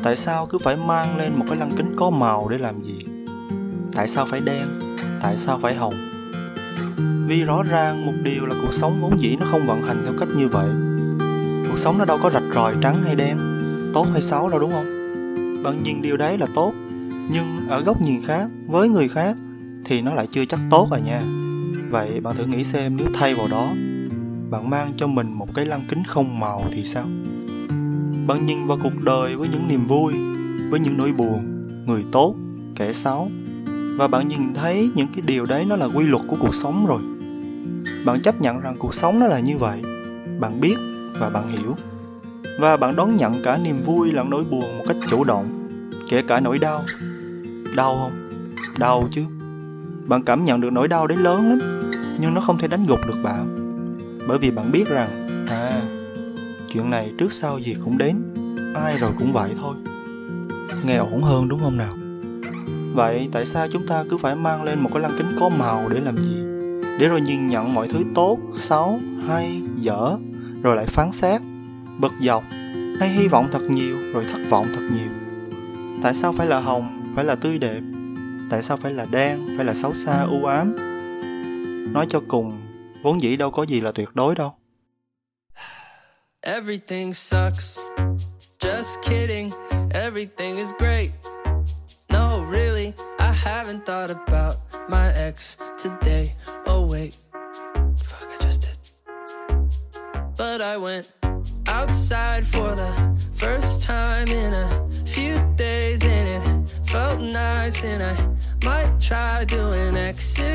Tại 0.04 0.16
sao 0.16 0.46
cứ 0.46 0.58
phải 0.58 0.76
mang 0.76 1.18
lên 1.18 1.36
một 1.36 1.46
cái 1.50 1.58
lăng 1.58 1.76
kính 1.78 1.96
có 1.96 2.10
màu 2.10 2.50
để 2.50 2.58
làm 2.58 2.82
gì? 2.82 3.00
Tại 3.96 4.08
sao 4.08 4.26
phải 4.26 4.40
đen? 4.40 4.80
Tại 5.22 5.38
sao 5.38 5.60
phải 5.62 5.76
hồng? 5.76 6.07
Vì 7.28 7.44
rõ 7.44 7.64
ràng 7.64 8.06
một 8.06 8.14
điều 8.24 8.46
là 8.46 8.56
cuộc 8.62 8.74
sống 8.74 9.02
vốn 9.02 9.20
dĩ 9.20 9.36
nó 9.40 9.46
không 9.46 9.68
vận 9.68 9.82
hành 9.82 10.02
theo 10.06 10.14
cách 10.20 10.30
như 10.38 10.48
vậy. 10.48 10.70
Cuộc 11.70 11.78
sống 11.78 11.98
nó 11.98 12.06
đâu 12.06 12.18
có 12.24 12.30
rạch 12.30 12.44
ròi, 12.54 12.76
trắng 12.82 13.04
hay 13.04 13.16
đen, 13.16 13.38
tốt 13.94 14.08
hay 14.12 14.22
xấu 14.22 14.50
đâu, 14.50 14.60
đúng 14.60 14.72
không? 14.72 14.86
Bạn 15.64 15.84
nhìn 15.84 16.02
điều 16.02 16.18
đấy 16.18 16.38
là 16.38 16.46
tốt, 16.56 16.74
nhưng 17.32 17.68
ở 17.70 17.82
góc 17.82 18.02
nhìn 18.02 18.22
khác, 18.22 18.48
với 18.68 18.90
người 18.90 19.08
khác, 19.08 19.36
thì 19.86 20.02
nó 20.02 20.14
lại 20.14 20.28
chưa 20.32 20.46
chắc 20.46 20.60
tốt 20.70 20.88
rồi 20.92 21.02
nha. 21.02 21.22
Vậy 21.90 22.20
bạn 22.22 22.36
thử 22.36 22.46
nghĩ 22.46 22.64
xem 22.64 22.98
nếu 22.98 23.08
thay 23.14 23.36
vào 23.36 23.48
đó, 23.48 23.68
bạn 24.50 24.70
mang 24.70 24.94
cho 24.98 25.08
mình 25.08 25.34
một 25.34 25.48
cái 25.54 25.66
lăng 25.66 25.86
kính 25.90 26.04
không 26.08 26.40
màu 26.40 26.64
thì 26.72 26.84
sao? 26.84 27.06
Bạn 28.28 28.46
nhìn 28.46 28.68
vào 28.68 28.78
cuộc 28.84 29.04
đời 29.04 29.36
với 29.36 29.50
những 29.52 29.68
niềm 29.68 29.88
vui, 29.88 30.14
với 30.70 30.80
những 30.80 30.98
nỗi 30.98 31.12
buồn, 31.12 31.68
người 31.86 32.06
tốt, 32.12 32.36
kẻ 32.76 32.94
xấu, 32.94 33.32
và 33.98 34.08
bạn 34.08 34.28
nhìn 34.28 34.54
thấy 34.54 34.90
những 34.96 35.08
cái 35.16 35.22
điều 35.22 35.46
đấy 35.46 35.66
nó 35.66 35.76
là 35.76 35.86
quy 35.86 36.06
luật 36.06 36.24
của 36.28 36.38
cuộc 36.40 36.56
sống 36.56 36.86
rồi 36.86 37.02
bạn 38.08 38.22
chấp 38.22 38.42
nhận 38.42 38.60
rằng 38.60 38.76
cuộc 38.80 38.94
sống 38.94 39.20
nó 39.20 39.28
là 39.28 39.40
như 39.40 39.58
vậy. 39.58 39.82
Bạn 40.40 40.62
biết 40.62 40.76
và 41.20 41.30
bạn 41.30 41.50
hiểu. 41.50 41.76
Và 42.60 42.78
bạn 42.78 42.96
đón 42.96 43.18
nhận 43.18 43.44
cả 43.44 43.58
niềm 43.58 43.84
vui 43.84 44.12
lẫn 44.12 44.30
nỗi 44.30 44.44
buồn 44.44 44.78
một 44.78 44.84
cách 44.88 44.98
chủ 45.10 45.24
động, 45.24 45.70
kể 46.10 46.22
cả 46.22 46.40
nỗi 46.40 46.58
đau. 46.58 46.84
Đau 47.76 47.96
không? 47.96 48.30
Đau 48.80 49.08
chứ. 49.12 49.22
Bạn 50.06 50.24
cảm 50.24 50.46
nhận 50.46 50.62
được 50.62 50.74
nỗi 50.74 50.88
đau 50.88 51.08
đấy 51.08 51.18
lớn 51.18 51.50
lắm, 51.50 51.92
nhưng 52.20 52.34
nó 52.34 52.42
không 52.42 52.58
thể 52.58 52.68
đánh 52.68 52.84
gục 52.88 53.00
được 53.08 53.18
bạn. 53.24 53.48
Bởi 54.28 54.38
vì 54.38 54.52
bạn 54.52 54.72
biết 54.72 54.90
rằng 54.90 55.28
à 55.50 55.82
chuyện 56.70 56.90
này 56.90 57.14
trước 57.18 57.34
sau 57.34 57.60
gì 57.60 57.76
cũng 57.84 57.98
đến, 57.98 58.34
ai 58.76 58.98
rồi 58.98 59.12
cũng 59.20 59.34
vậy 59.34 59.52
thôi. 59.62 59.76
Nghe 60.86 60.96
ổn 60.96 61.24
hơn 61.24 61.48
đúng 61.48 61.60
không 61.60 61.78
nào? 61.78 61.94
Vậy 62.94 63.30
tại 63.32 63.46
sao 63.46 63.68
chúng 63.72 63.88
ta 63.88 64.04
cứ 64.10 64.18
phải 64.18 64.36
mang 64.36 64.64
lên 64.64 64.80
một 64.80 64.90
cái 64.94 65.02
lăng 65.02 65.16
kính 65.18 65.28
có 65.40 65.50
màu 65.50 65.90
để 65.90 66.00
làm 66.00 66.18
gì? 66.24 66.57
Để 67.00 67.08
rồi 67.08 67.22
nhìn 67.22 67.48
nhận 67.48 67.74
mọi 67.74 67.88
thứ 67.88 68.04
tốt 68.16 68.38
xấu 68.56 69.00
hay 69.28 69.62
dở 69.76 70.18
rồi 70.64 70.76
lại 70.76 70.86
phán 70.86 71.12
xét 71.12 71.42
bực 71.98 72.14
dọc 72.22 72.44
hay 73.00 73.10
hy 73.10 73.28
vọng 73.28 73.50
thật 73.52 73.62
nhiều 73.62 73.98
rồi 74.14 74.26
thất 74.32 74.42
vọng 74.50 74.66
thật 74.76 74.90
nhiều 74.92 75.10
tại 76.04 76.14
sao 76.14 76.34
phải 76.34 76.48
là 76.48 76.60
hồng 76.60 77.14
phải 77.16 77.26
là 77.26 77.36
tươi 77.36 77.58
đẹp 77.58 77.82
tại 78.50 78.62
sao 78.62 78.78
phải 78.78 78.92
là 78.92 79.06
đen 79.12 79.54
phải 79.56 79.66
là 79.66 79.74
xấu 79.74 79.94
xa 79.94 80.22
u 80.22 80.46
ám 80.46 80.76
nói 81.94 82.06
cho 82.10 82.22
cùng 82.28 82.62
vốn 83.04 83.22
dĩ 83.22 83.36
đâu 83.36 83.52
có 83.52 83.64
gì 83.64 83.82
là 83.82 83.92
tuyệt 83.92 84.10
đối 84.14 84.36
đâu 84.36 84.54
Everything 86.48 87.14
sucks. 87.14 87.78
Just 88.60 89.02
kidding. 89.02 89.52
Everything 89.92 90.56
is 90.56 90.72
great. 90.80 91.10
No, 92.10 92.46
really, 92.50 92.94
I 93.20 93.34
haven't 93.34 93.86
thought 93.86 94.10
about 94.10 94.56
my 94.90 95.12
ex 95.14 95.58
today. 95.84 96.32
Oh, 96.80 96.86
wait. 96.86 97.16
Fuck, 98.06 98.28
I 98.36 98.38
just 98.40 98.62
did. 98.62 98.78
But 100.38 100.62
I 100.62 100.78
went 100.78 101.12
outside 101.68 102.46
for 102.46 102.76
the 102.76 102.94
first 103.34 103.82
time 103.82 104.28
in 104.28 104.54
a 104.54 104.88
few 105.04 105.42
days, 105.56 106.06
and 106.06 106.28
it 106.36 106.44
felt 106.88 107.20
nice. 107.20 107.84
And 107.84 108.04
I 108.04 108.16
might 108.64 109.00
try 109.00 109.44
doing 109.46 109.98
exercise. 109.98 110.48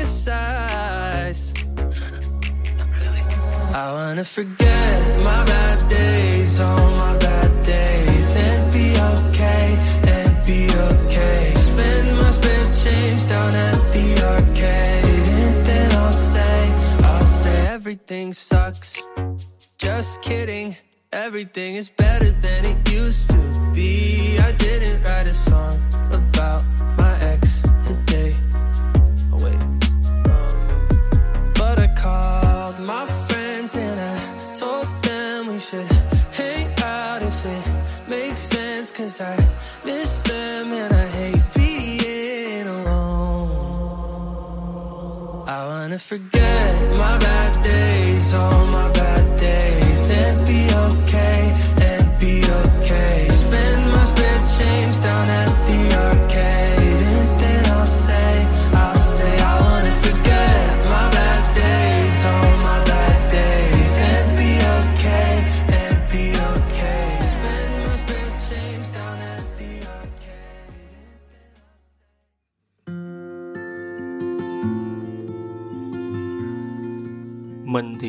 I 3.73 3.91
wanna 3.91 4.23
forget 4.23 5.25
my 5.25 5.43
bad 5.43 5.85
days, 5.89 6.61
all 6.61 6.89
my 7.03 7.17
bad 7.17 7.61
days, 7.61 8.35
and 8.37 8.71
be 8.71 8.95
okay, 9.11 9.77
and 10.07 10.45
be 10.47 10.69
okay. 10.89 11.53
Spend 11.69 12.15
my 12.15 12.31
spare 12.31 12.65
change 12.83 13.27
down 13.27 13.53
at 13.53 13.72
everything 17.83 18.31
sucks. 18.31 19.03
Just 19.77 20.21
kidding, 20.21 20.77
everything 21.11 21.75
is 21.75 21.89
better 21.89 22.29
than 22.29 22.63
it 22.63 22.89
used 22.89 23.29
to 23.29 23.71
be. 23.73 24.39
I 24.39 24.53
didn't 24.53 25.03
write 25.03 25.27
a 25.27 25.33
song 25.33 25.81
about 26.13 26.63
my 26.97 27.13
ex 27.31 27.61
today. 27.89 28.31
Oh, 29.33 29.43
wait. 29.43 29.61
Um, 30.31 30.55
but 31.55 31.77
I 31.77 31.87
called 31.93 32.79
my 32.79 33.05
friends 33.27 33.75
and 33.75 33.99
I 33.99 34.37
told 34.61 34.87
them 35.03 35.47
we 35.47 35.59
should 35.59 35.91
hang 36.31 36.71
out 36.81 37.21
if 37.21 37.45
it 37.45 37.65
makes 38.09 38.39
sense. 38.39 38.93
Cause 38.93 39.19
I 39.19 39.35
miss 39.83 40.21
them 40.21 40.71
and 40.71 40.93
I 40.93 41.07
hate 41.17 41.43
being 41.53 42.65
alone. 42.65 43.83
I 45.49 45.65
wanna 45.65 45.99
forget 45.99 46.97
my 46.97 47.17
bad 47.17 47.32
days, 47.63 48.35
all 48.35 48.65
my 48.67 48.91
bad 48.91 49.35
days, 49.37 50.09
and 50.09 50.47
be 50.47 50.61
okay, 50.87 51.12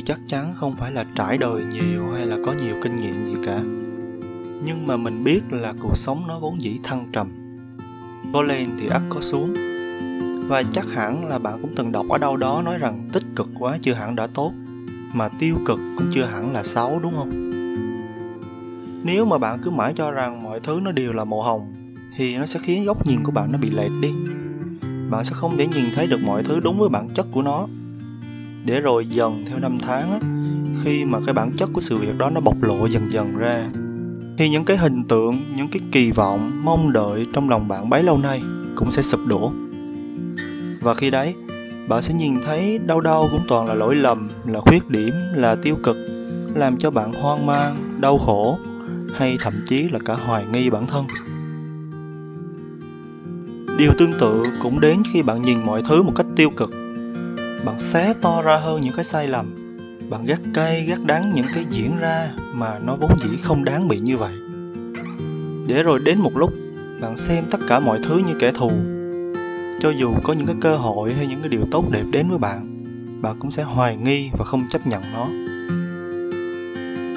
chắc 0.05 0.21
chắn 0.29 0.53
không 0.57 0.75
phải 0.75 0.93
là 0.93 1.05
trải 1.15 1.39
đời 1.39 1.63
nhiều 1.73 2.03
hay 2.15 2.27
là 2.27 2.37
có 2.47 2.53
nhiều 2.53 2.75
kinh 2.83 2.97
nghiệm 2.97 3.27
gì 3.27 3.35
cả. 3.47 3.61
Nhưng 4.65 4.87
mà 4.87 4.97
mình 4.97 5.25
biết 5.25 5.41
là 5.51 5.75
cuộc 5.81 5.97
sống 5.97 6.25
nó 6.29 6.39
vốn 6.41 6.61
dĩ 6.61 6.79
thăng 6.83 7.07
trầm. 7.13 7.29
Có 8.33 8.43
lên 8.43 8.71
thì 8.79 8.89
ắt 8.89 9.03
có 9.09 9.21
xuống. 9.21 9.55
Và 10.49 10.63
chắc 10.63 10.87
hẳn 10.91 11.29
là 11.29 11.39
bạn 11.39 11.59
cũng 11.63 11.75
từng 11.77 11.93
đọc 11.93 12.07
ở 12.09 12.19
đâu 12.19 12.37
đó 12.37 12.63
nói 12.65 12.79
rằng 12.79 13.09
tích 13.13 13.25
cực 13.37 13.49
quá 13.59 13.79
chưa 13.81 13.93
hẳn 13.93 14.17
đã 14.17 14.27
tốt, 14.27 14.53
mà 15.15 15.29
tiêu 15.29 15.57
cực 15.67 15.79
cũng 15.99 16.07
chưa 16.11 16.25
hẳn 16.25 16.53
là 16.53 16.63
xấu, 16.63 17.01
đúng 17.03 17.15
không? 17.17 17.51
Nếu 19.05 19.25
mà 19.25 19.39
bạn 19.39 19.59
cứ 19.63 19.71
mãi 19.71 19.93
cho 19.97 20.11
rằng 20.11 20.43
mọi 20.43 20.61
thứ 20.61 20.81
nó 20.83 20.93
đều 20.93 21.13
là 21.13 21.25
màu 21.25 21.43
hồng, 21.43 21.75
thì 22.17 22.37
nó 22.37 22.47
sẽ 22.47 22.61
khiến 22.63 22.85
góc 22.85 23.07
nhìn 23.07 23.25
của 23.25 23.33
bạn 23.33 23.53
nó 23.53 23.59
bị 23.59 23.71
lệch 23.71 23.93
đi. 24.01 24.13
Bạn 25.11 25.25
sẽ 25.25 25.33
không 25.35 25.57
thể 25.57 25.67
nhìn 25.67 25.85
thấy 25.95 26.07
được 26.07 26.21
mọi 26.23 26.43
thứ 26.43 26.61
đúng 26.61 26.79
với 26.79 26.89
bản 26.89 27.09
chất 27.15 27.27
của 27.33 27.43
nó 27.43 27.67
để 28.65 28.81
rồi 28.81 29.07
dần 29.07 29.45
theo 29.47 29.59
năm 29.59 29.79
tháng 29.83 30.13
á, 30.13 30.19
khi 30.85 31.05
mà 31.05 31.19
cái 31.27 31.35
bản 31.35 31.53
chất 31.53 31.71
của 31.73 31.81
sự 31.81 31.97
việc 31.97 32.19
đó 32.19 32.31
nó 32.31 32.41
bộc 32.41 32.63
lộ 32.63 32.87
dần 32.87 33.13
dần 33.13 33.37
ra 33.37 33.67
thì 34.39 34.49
những 34.49 34.65
cái 34.65 34.77
hình 34.77 35.05
tượng 35.05 35.57
những 35.57 35.69
cái 35.69 35.81
kỳ 35.93 36.11
vọng 36.11 36.61
mong 36.65 36.93
đợi 36.93 37.27
trong 37.33 37.51
lòng 37.51 37.69
bạn 37.69 37.91
bấy 37.91 38.03
lâu 38.03 38.19
nay 38.19 38.43
cũng 38.77 38.91
sẽ 38.91 39.03
sụp 39.03 39.21
đổ. 39.27 39.53
Và 40.81 40.95
khi 40.95 41.11
đấy 41.11 41.35
bạn 41.89 42.03
sẽ 42.03 42.15
nhìn 42.15 42.35
thấy 42.45 42.79
đâu 42.79 43.01
đâu 43.01 43.29
cũng 43.31 43.45
toàn 43.49 43.67
là 43.67 43.75
lỗi 43.75 43.95
lầm 43.95 44.31
là 44.47 44.61
khuyết 44.61 44.89
điểm 44.89 45.13
là 45.35 45.55
tiêu 45.55 45.77
cực 45.83 45.97
làm 46.55 46.77
cho 46.77 46.91
bạn 46.91 47.13
hoang 47.13 47.47
mang 47.47 48.01
đau 48.01 48.19
khổ 48.19 48.59
hay 49.15 49.37
thậm 49.41 49.55
chí 49.67 49.89
là 49.89 49.99
cả 50.05 50.15
hoài 50.15 50.45
nghi 50.53 50.71
bản 50.71 50.87
thân. 50.87 51.05
Điều 53.79 53.93
tương 53.99 54.13
tự 54.21 54.45
cũng 54.63 54.81
đến 54.81 55.03
khi 55.13 55.23
bạn 55.23 55.43
nhìn 55.43 55.67
mọi 55.67 55.83
thứ 55.89 56.03
một 56.03 56.13
cách 56.17 56.27
tiêu 56.37 56.51
cực 56.57 56.71
bạn 57.65 57.79
xé 57.79 58.15
to 58.23 58.43
ra 58.43 58.57
hơn 58.57 58.81
những 58.81 58.95
cái 58.97 59.05
sai 59.05 59.29
lầm. 59.29 59.55
Bạn 60.11 60.25
gắt 60.25 60.41
cay 60.55 60.85
gắt 60.85 60.99
đắng 61.07 61.33
những 61.35 61.47
cái 61.55 61.65
diễn 61.71 61.99
ra 61.99 62.31
mà 62.53 62.79
nó 62.79 62.97
vốn 62.97 63.11
dĩ 63.19 63.37
không 63.43 63.65
đáng 63.65 63.89
bị 63.89 63.99
như 63.99 64.17
vậy. 64.17 64.35
Để 65.69 65.83
rồi 65.83 66.01
đến 66.01 66.21
một 66.21 66.37
lúc, 66.37 66.53
bạn 67.01 67.17
xem 67.17 67.45
tất 67.51 67.59
cả 67.69 67.81
mọi 67.81 67.99
thứ 68.05 68.19
như 68.19 68.35
kẻ 68.39 68.51
thù. 68.51 68.71
Cho 69.81 69.91
dù 69.91 70.15
có 70.23 70.33
những 70.33 70.47
cái 70.47 70.57
cơ 70.61 70.77
hội 70.77 71.13
hay 71.13 71.27
những 71.27 71.41
cái 71.41 71.49
điều 71.49 71.63
tốt 71.71 71.85
đẹp 71.91 72.05
đến 72.11 72.29
với 72.29 72.39
bạn 72.39 72.75
bạn 73.25 73.37
cũng 73.39 73.51
sẽ 73.51 73.63
hoài 73.63 73.97
nghi 73.97 74.31
và 74.39 74.45
không 74.45 74.69
chấp 74.69 74.87
nhận 74.87 75.03
nó. 75.13 75.27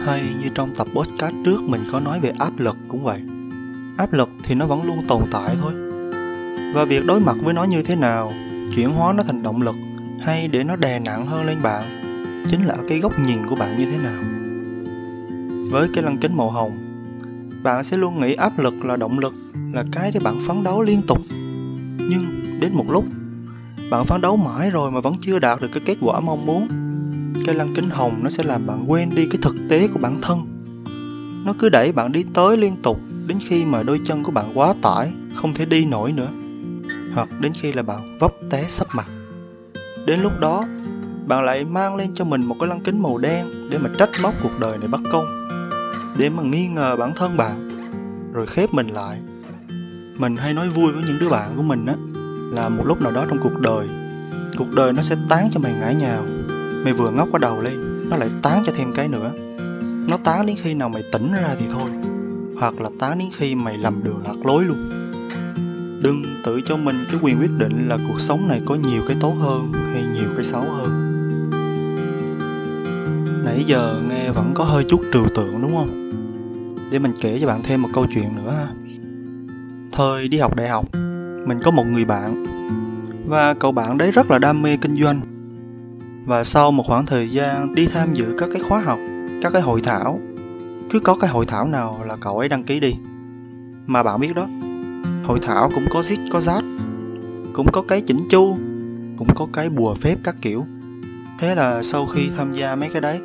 Hay 0.06 0.22
như 0.42 0.50
trong 0.54 0.76
tập 0.76 0.88
podcast 0.96 1.36
trước 1.46 1.62
mình 1.62 1.82
có 1.92 2.00
nói 2.00 2.20
về 2.20 2.32
áp 2.40 2.52
lực 2.58 2.78
cũng 2.88 3.04
vậy. 3.04 3.22
Áp 3.98 4.14
lực 4.14 4.30
thì 4.44 4.56
nó 4.56 4.66
vẫn 4.66 4.84
luôn 4.84 5.08
tồn 5.08 5.22
tại 5.32 5.56
thôi. 5.62 5.74
Và 6.74 6.86
việc 6.86 7.06
đối 7.06 7.20
mặt 7.20 7.36
với 7.44 7.54
nó 7.54 7.64
như 7.64 7.84
thế 7.84 7.96
nào, 7.96 8.34
chuyển 8.76 8.90
hóa 8.90 9.14
nó 9.14 9.24
thành 9.24 9.44
động 9.44 9.62
lực 9.62 9.76
hay 10.22 10.48
để 10.48 10.64
nó 10.64 10.76
đè 10.76 11.00
nặng 11.00 11.26
hơn 11.26 11.46
lên 11.46 11.58
bạn, 11.64 11.84
chính 12.48 12.66
là 12.66 12.74
ở 12.74 12.84
cái 12.88 13.00
góc 13.00 13.20
nhìn 13.20 13.38
của 13.50 13.56
bạn 13.56 13.78
như 13.78 13.86
thế 13.86 13.98
nào. 13.98 14.24
Với 15.72 15.90
cái 15.94 16.04
lăng 16.04 16.18
kính 16.18 16.38
màu 16.38 16.50
hồng, 16.50 16.72
bạn 17.64 17.84
sẽ 17.84 17.98
luôn 17.98 18.20
nghĩ 18.20 18.34
áp 18.34 18.60
lực 18.60 18.86
là 18.86 18.96
động 18.96 19.20
lực, 19.20 19.34
là 19.74 19.84
cái 19.92 20.12
để 20.14 20.20
bạn 20.20 20.40
phấn 20.48 20.64
đấu 20.64 20.82
liên 20.82 21.02
tục. 21.08 21.20
Nhưng 21.98 22.60
đến 22.60 22.72
một 22.74 22.86
lúc, 22.90 23.06
bạn 23.92 24.06
phấn 24.06 24.22
đấu 24.22 24.38
mãi 24.38 24.72
rồi 24.72 24.92
mà 24.92 25.00
vẫn 25.00 25.16
chưa 25.22 25.40
đạt 25.40 25.62
được 25.62 25.68
cái 25.72 25.82
kết 25.86 25.98
quả 26.02 26.20
mong 26.20 26.46
muốn, 26.46 26.68
cái 27.46 27.56
lăng 27.56 27.74
kính 27.76 27.90
hồng 27.90 28.20
nó 28.24 28.30
sẽ 28.30 28.44
làm 28.44 28.68
bạn 28.68 28.92
quên 28.92 29.10
đi 29.10 29.26
cái 29.26 29.40
thực 29.42 29.56
tế 29.70 29.88
của 29.88 30.00
bản 30.00 30.16
thân. 30.22 30.40
Nó 31.46 31.54
cứ 31.60 31.70
đẩy 31.70 31.92
bạn 31.92 32.12
đi 32.12 32.26
tới 32.34 32.58
liên 32.58 32.76
tục 32.76 33.02
đến 33.26 33.38
khi 33.48 33.66
mà 33.66 33.84
đôi 33.84 34.00
chân 34.04 34.24
của 34.24 34.32
bạn 34.32 34.46
quá 34.54 34.74
tải, 34.82 35.14
không 35.36 35.54
thể 35.54 35.66
đi 35.66 35.86
nổi 35.86 36.12
nữa, 36.12 36.30
hoặc 37.14 37.30
đến 37.42 37.52
khi 37.56 37.72
là 37.74 37.84
bạn 37.84 38.18
vấp 38.20 38.32
té 38.50 38.66
sắp 38.68 38.88
mặt 38.94 39.08
đến 40.08 40.20
lúc 40.20 40.32
đó, 40.40 40.64
bạn 41.26 41.44
lại 41.44 41.66
mang 41.66 41.96
lên 41.96 42.14
cho 42.14 42.26
mình 42.26 42.46
một 42.46 42.56
cái 42.60 42.70
lăng 42.70 42.82
kính 42.82 43.04
màu 43.04 43.18
đen 43.18 43.46
để 43.70 43.78
mà 43.78 43.90
trách 43.98 44.10
móc 44.22 44.34
cuộc 44.44 44.60
đời 44.60 44.78
này 44.78 44.88
bất 44.88 45.02
công. 45.12 45.26
Để 46.18 46.30
mà 46.30 46.44
nghi 46.44 46.68
ngờ 46.68 46.96
bản 47.00 47.14
thân 47.16 47.38
bạn, 47.38 47.70
rồi 48.34 48.46
khép 48.48 48.74
mình 48.74 48.88
lại. 48.88 49.20
Mình 50.18 50.36
hay 50.36 50.54
nói 50.54 50.70
vui 50.70 50.92
với 50.92 51.04
những 51.08 51.20
đứa 51.20 51.30
bạn 51.30 51.54
của 51.56 51.64
mình 51.64 51.86
á, 51.86 51.94
là 52.56 52.70
một 52.70 52.84
lúc 52.86 53.02
nào 53.02 53.12
đó 53.12 53.26
trong 53.30 53.38
cuộc 53.44 53.60
đời 53.62 53.88
cuộc 54.58 54.76
đời 54.76 54.94
nó 54.94 55.02
sẽ 55.02 55.16
tán 55.30 55.50
cho 55.52 55.60
mày 55.60 55.74
ngã 55.80 55.92
nhào. 55.92 56.24
Mày 56.84 56.94
vừa 56.94 57.10
ngóc 57.10 57.28
qua 57.32 57.40
đầu 57.40 57.62
lên, 57.62 58.10
nó 58.10 58.18
lại 58.18 58.30
tán 58.42 58.64
cho 58.66 58.74
thêm 58.76 58.94
cái 58.94 59.08
nữa. 59.08 59.32
Nó 60.10 60.18
tán 60.24 60.46
đến 60.46 60.56
khi 60.62 60.74
nào 60.74 60.90
mày 60.90 61.04
tỉnh 61.12 61.32
ra 61.32 61.56
thì 61.60 61.66
thôi, 61.72 61.90
hoặc 62.60 62.82
là 62.82 62.90
tán 63.00 63.18
đến 63.18 63.30
khi 63.36 63.56
mày 63.56 63.78
lầm 63.78 64.04
đường 64.04 64.22
lạc 64.26 64.46
lối 64.46 64.66
luôn. 64.66 64.78
Đừng 66.02 66.24
tự 66.44 66.62
cho 66.66 66.78
mình 66.78 67.06
cái 67.12 67.20
quyền 67.22 67.40
quyết 67.40 67.52
định 67.58 67.88
là 67.90 67.98
cuộc 68.08 68.22
sống 68.22 68.48
này 68.48 68.62
có 68.66 68.76
nhiều 68.76 69.02
cái 69.08 69.18
tốt 69.20 69.34
hơn 69.40 69.72
hay 69.98 70.06
nhiều 70.14 70.30
cái 70.36 70.44
xấu 70.44 70.62
hơn. 70.62 70.90
Nãy 73.46 73.64
giờ 73.68 74.02
nghe 74.10 74.32
vẫn 74.32 74.52
có 74.54 74.64
hơi 74.64 74.86
chút 74.90 75.02
trừu 75.14 75.26
tượng, 75.36 75.62
đúng 75.62 75.76
không? 75.76 76.12
Để 76.92 77.00
mình 77.00 77.12
kể 77.22 77.38
cho 77.42 77.48
bạn 77.48 77.64
thêm 77.64 77.82
một 77.82 77.90
câu 77.94 78.06
chuyện 78.10 78.36
nữa 78.36 78.54
ha. 78.58 78.68
Thời 79.92 80.28
đi 80.28 80.38
học 80.38 80.56
đại 80.56 80.68
học, 80.68 80.86
mình 81.46 81.58
có 81.64 81.72
một 81.72 81.84
người 81.88 82.06
bạn, 82.06 82.46
và 83.28 83.54
cậu 83.54 83.72
bạn 83.72 83.98
đấy 83.98 84.12
rất 84.12 84.32
là 84.32 84.40
đam 84.40 84.62
mê 84.62 84.78
kinh 84.78 84.96
doanh. 84.96 85.22
Và 86.26 86.44
sau 86.44 86.72
một 86.72 86.84
khoảng 86.88 87.06
thời 87.06 87.30
gian 87.30 87.76
đi 87.76 87.88
tham 87.88 88.14
dự 88.14 88.36
các 88.38 88.50
cái 88.54 88.62
khóa 88.70 88.80
học, 88.80 89.00
các 89.42 89.54
cái 89.54 89.62
hội 89.62 89.82
thảo, 89.82 90.20
cứ 90.90 91.00
có 91.00 91.16
cái 91.16 91.30
hội 91.30 91.46
thảo 91.46 91.68
nào 91.68 92.00
là 92.06 92.16
cậu 92.16 92.40
ấy 92.40 92.50
đăng 92.50 92.64
ký 92.64 92.80
đi. 92.80 92.96
Mà 93.88 94.04
bạn 94.04 94.20
biết 94.20 94.36
đó, 94.36 94.48
hội 95.24 95.40
thảo 95.42 95.72
cũng 95.76 95.86
có 95.90 96.02
zit 96.02 96.18
có 96.32 96.40
zat 96.40 96.62
cũng 97.54 97.68
có 97.72 97.82
cái 97.82 98.02
chỉnh 98.02 98.20
chu 98.30 98.58
cũng 99.18 99.28
có 99.36 99.48
cái 99.54 99.70
bùa 99.70 99.96
phép 99.96 100.18
các 100.24 100.36
kiểu. 100.42 100.66
Thế 101.40 101.56
là 101.56 101.84
sau 101.84 102.06
khi 102.06 102.30
tham 102.38 102.54
gia 102.54 102.76
mấy 102.76 102.90
cái 102.90 103.02
đấy, 103.02 103.20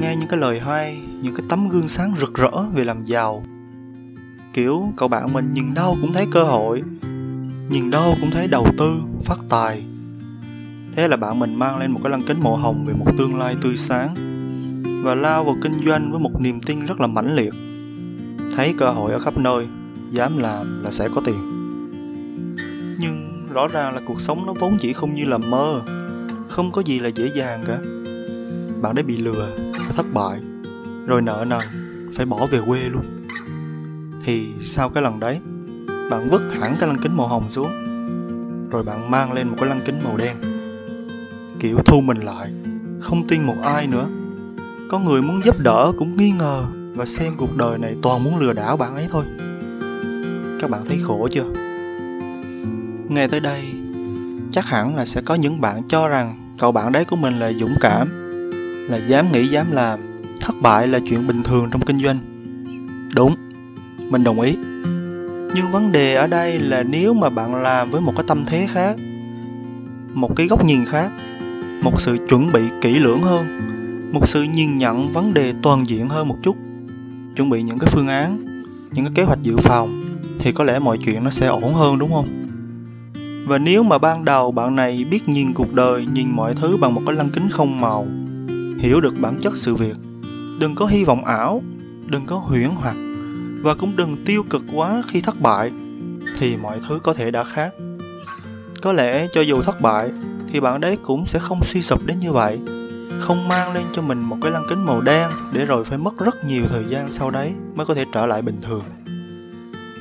nghe 0.00 0.16
những 0.16 0.28
cái 0.28 0.40
lời 0.40 0.60
hay, 0.60 1.00
những 1.22 1.34
cái 1.34 1.46
tấm 1.48 1.68
gương 1.68 1.88
sáng 1.88 2.14
rực 2.20 2.34
rỡ 2.34 2.50
về 2.74 2.84
làm 2.84 3.04
giàu. 3.04 3.44
Kiểu, 4.52 4.92
cậu 4.96 5.08
bạn 5.08 5.32
mình 5.32 5.50
nhìn 5.52 5.74
đâu 5.74 5.98
cũng 6.00 6.12
thấy 6.12 6.26
cơ 6.30 6.42
hội, 6.42 6.82
nhìn 7.70 7.90
đâu 7.90 8.14
cũng 8.20 8.30
thấy 8.30 8.48
đầu 8.48 8.66
tư, 8.78 8.94
phát 9.24 9.38
tài. 9.48 9.84
Thế 10.92 11.08
là 11.08 11.16
bạn 11.16 11.38
mình 11.38 11.54
mang 11.54 11.78
lên 11.78 11.90
một 11.90 12.00
cái 12.02 12.10
lăng 12.10 12.22
kính 12.22 12.40
màu 12.42 12.56
hồng 12.56 12.84
về 12.84 12.94
một 12.94 13.06
tương 13.18 13.38
lai 13.38 13.56
tươi 13.62 13.76
sáng 13.76 14.14
và 15.04 15.14
lao 15.14 15.44
vào 15.44 15.56
kinh 15.62 15.78
doanh 15.86 16.10
với 16.10 16.20
một 16.20 16.40
niềm 16.40 16.60
tin 16.60 16.86
rất 16.86 17.00
là 17.00 17.06
mãnh 17.06 17.36
liệt. 17.36 17.54
Thấy 18.56 18.74
cơ 18.78 18.90
hội 18.90 19.12
ở 19.12 19.18
khắp 19.18 19.38
nơi, 19.38 19.66
dám 20.10 20.38
làm 20.38 20.82
là 20.82 20.90
sẽ 20.90 21.08
có 21.14 21.22
tiền. 21.24 21.38
Nhưng 22.98 23.31
rõ 23.52 23.68
ràng 23.68 23.94
là 23.94 24.00
cuộc 24.04 24.20
sống 24.20 24.46
nó 24.46 24.52
vốn 24.52 24.76
chỉ 24.80 24.92
không 24.92 25.14
như 25.14 25.24
là 25.24 25.38
mơ, 25.38 25.82
không 26.48 26.72
có 26.72 26.82
gì 26.82 26.98
là 26.98 27.08
dễ 27.08 27.30
dàng 27.34 27.64
cả. 27.66 27.78
Bạn 28.82 28.94
đã 28.94 29.02
bị 29.02 29.16
lừa 29.16 29.48
và 29.72 29.92
thất 29.92 30.06
bại, 30.12 30.40
rồi 31.06 31.22
nợ 31.22 31.44
nần, 31.48 31.60
phải 32.16 32.26
bỏ 32.26 32.46
về 32.46 32.60
quê 32.66 32.80
luôn. 32.80 33.04
Thì 34.24 34.46
sau 34.62 34.88
cái 34.88 35.02
lần 35.02 35.20
đấy, 35.20 35.40
bạn 36.10 36.30
vứt 36.30 36.42
hẳn 36.60 36.76
cái 36.80 36.88
lăng 36.88 36.98
kính 37.02 37.16
màu 37.16 37.28
hồng 37.28 37.50
xuống, 37.50 37.70
rồi 38.70 38.82
bạn 38.82 39.10
mang 39.10 39.32
lên 39.32 39.48
một 39.48 39.56
cái 39.58 39.68
lăng 39.68 39.80
kính 39.84 39.98
màu 40.04 40.16
đen. 40.16 40.36
Kiểu 41.60 41.78
thu 41.84 42.00
mình 42.00 42.20
lại, 42.20 42.52
không 43.00 43.28
tin 43.28 43.42
một 43.42 43.56
ai 43.62 43.86
nữa. 43.86 44.06
Có 44.90 44.98
người 44.98 45.22
muốn 45.22 45.44
giúp 45.44 45.58
đỡ 45.58 45.92
cũng 45.98 46.16
nghi 46.16 46.30
ngờ 46.30 46.64
và 46.94 47.04
xem 47.04 47.34
cuộc 47.36 47.56
đời 47.56 47.78
này 47.78 47.96
toàn 48.02 48.24
muốn 48.24 48.38
lừa 48.38 48.52
đảo 48.52 48.76
bạn 48.76 48.94
ấy 48.94 49.08
thôi. 49.10 49.24
Các 50.60 50.70
bạn 50.70 50.82
thấy 50.86 50.98
khổ 51.02 51.28
chưa? 51.30 51.71
Nghe 53.14 53.26
tới 53.26 53.40
đây, 53.40 53.62
chắc 54.52 54.66
hẳn 54.66 54.96
là 54.96 55.04
sẽ 55.04 55.20
có 55.20 55.34
những 55.34 55.60
bạn 55.60 55.82
cho 55.88 56.08
rằng 56.08 56.54
cậu 56.58 56.72
bạn 56.72 56.92
đấy 56.92 57.04
của 57.04 57.16
mình 57.16 57.38
là 57.38 57.52
dũng 57.52 57.74
cảm, 57.80 58.08
là 58.90 58.96
dám 58.96 59.32
nghĩ, 59.32 59.46
dám 59.46 59.72
làm. 59.72 59.98
Thất 60.40 60.54
bại 60.60 60.88
là 60.88 60.98
chuyện 61.04 61.26
bình 61.26 61.42
thường 61.42 61.68
trong 61.70 61.82
kinh 61.82 61.98
doanh. 61.98 62.18
Đúng, 63.14 63.36
mình 64.10 64.24
đồng 64.24 64.40
ý. 64.40 64.56
Nhưng 65.54 65.70
vấn 65.72 65.92
đề 65.92 66.14
ở 66.14 66.26
đây 66.26 66.58
là 66.58 66.82
nếu 66.82 67.14
mà 67.14 67.30
bạn 67.30 67.54
làm 67.62 67.90
với 67.90 68.00
một 68.00 68.12
cái 68.16 68.24
tâm 68.28 68.44
thế 68.46 68.66
khác, 68.70 68.96
một 70.14 70.36
cái 70.36 70.46
góc 70.46 70.64
nhìn 70.64 70.84
khác, 70.84 71.10
một 71.82 72.00
sự 72.00 72.16
chuẩn 72.28 72.52
bị 72.52 72.60
kỹ 72.80 72.98
lưỡng 72.98 73.22
hơn, 73.22 73.46
một 74.12 74.28
sự 74.28 74.42
nhìn 74.42 74.78
nhận 74.78 75.12
vấn 75.12 75.34
đề 75.34 75.54
toàn 75.62 75.88
diện 75.88 76.08
hơn 76.08 76.28
một 76.28 76.36
chút, 76.42 76.56
chuẩn 77.36 77.50
bị 77.50 77.62
những 77.62 77.78
cái 77.78 77.90
phương 77.92 78.08
án, 78.08 78.38
những 78.92 79.04
cái 79.04 79.12
kế 79.14 79.22
hoạch 79.22 79.42
dự 79.42 79.56
phòng, 79.56 80.18
thì 80.38 80.52
có 80.52 80.64
lẽ 80.64 80.78
mọi 80.78 80.98
chuyện 80.98 81.24
nó 81.24 81.30
sẽ 81.30 81.46
ổn 81.46 81.74
hơn, 81.74 81.98
đúng 81.98 82.12
không? 82.12 82.41
Và 83.46 83.58
nếu 83.58 83.82
mà 83.82 83.98
ban 83.98 84.24
đầu 84.24 84.52
bạn 84.52 84.76
này 84.76 85.04
biết 85.04 85.28
nhìn 85.28 85.52
cuộc 85.52 85.72
đời, 85.72 86.06
nhìn 86.12 86.30
mọi 86.30 86.54
thứ 86.54 86.76
bằng 86.76 86.94
một 86.94 87.02
cái 87.06 87.16
lăng 87.16 87.30
kính 87.30 87.48
không 87.50 87.80
màu, 87.80 88.06
hiểu 88.78 89.00
được 89.00 89.14
bản 89.20 89.38
chất 89.40 89.56
sự 89.56 89.74
việc, 89.74 89.96
đừng 90.60 90.74
có 90.74 90.86
hy 90.86 91.04
vọng 91.04 91.24
ảo, 91.24 91.62
đừng 92.06 92.26
có 92.26 92.36
huyễn 92.36 92.70
hoặc 92.74 92.96
và 93.62 93.74
cũng 93.74 93.96
đừng 93.96 94.24
tiêu 94.24 94.42
cực 94.50 94.64
quá 94.74 95.02
khi 95.06 95.20
thất 95.20 95.40
bại, 95.40 95.70
thì 96.38 96.56
mọi 96.56 96.80
thứ 96.88 96.98
có 97.02 97.14
thể 97.14 97.30
đã 97.30 97.44
khác. 97.44 97.74
Có 98.82 98.92
lẽ 98.92 99.26
cho 99.32 99.40
dù 99.40 99.62
thất 99.62 99.80
bại, 99.80 100.10
thì 100.48 100.60
bạn 100.60 100.80
đấy 100.80 100.98
cũng 101.02 101.26
sẽ 101.26 101.38
không 101.38 101.62
suy 101.62 101.82
sụp 101.82 102.06
đến 102.06 102.18
như 102.18 102.32
vậy, 102.32 102.60
không 103.20 103.48
mang 103.48 103.72
lên 103.72 103.84
cho 103.92 104.02
mình 104.02 104.20
một 104.20 104.36
cái 104.42 104.50
lăng 104.50 104.66
kính 104.68 104.84
màu 104.84 105.00
đen 105.00 105.30
để 105.52 105.66
rồi 105.66 105.84
phải 105.84 105.98
mất 105.98 106.18
rất 106.18 106.44
nhiều 106.44 106.62
thời 106.68 106.84
gian 106.84 107.10
sau 107.10 107.30
đấy 107.30 107.52
mới 107.74 107.86
có 107.86 107.94
thể 107.94 108.04
trở 108.12 108.26
lại 108.26 108.42
bình 108.42 108.56
thường. 108.62 108.84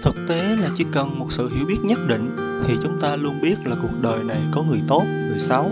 Thực 0.02 0.16
tế 0.28 0.56
là 0.56 0.70
chỉ 0.74 0.86
cần 0.92 1.20
một 1.20 1.32
sự 1.32 1.50
hiểu 1.56 1.66
biết 1.66 1.78
nhất 1.84 2.00
định 2.08 2.51
thì 2.68 2.78
chúng 2.84 3.02
ta 3.02 3.16
luôn 3.16 3.42
biết 3.42 3.56
là 3.66 3.76
cuộc 3.82 4.02
đời 4.02 4.24
này 4.24 4.42
có 4.52 4.64
người 4.64 4.82
tốt, 4.88 5.04
người 5.30 5.40
xấu. 5.40 5.72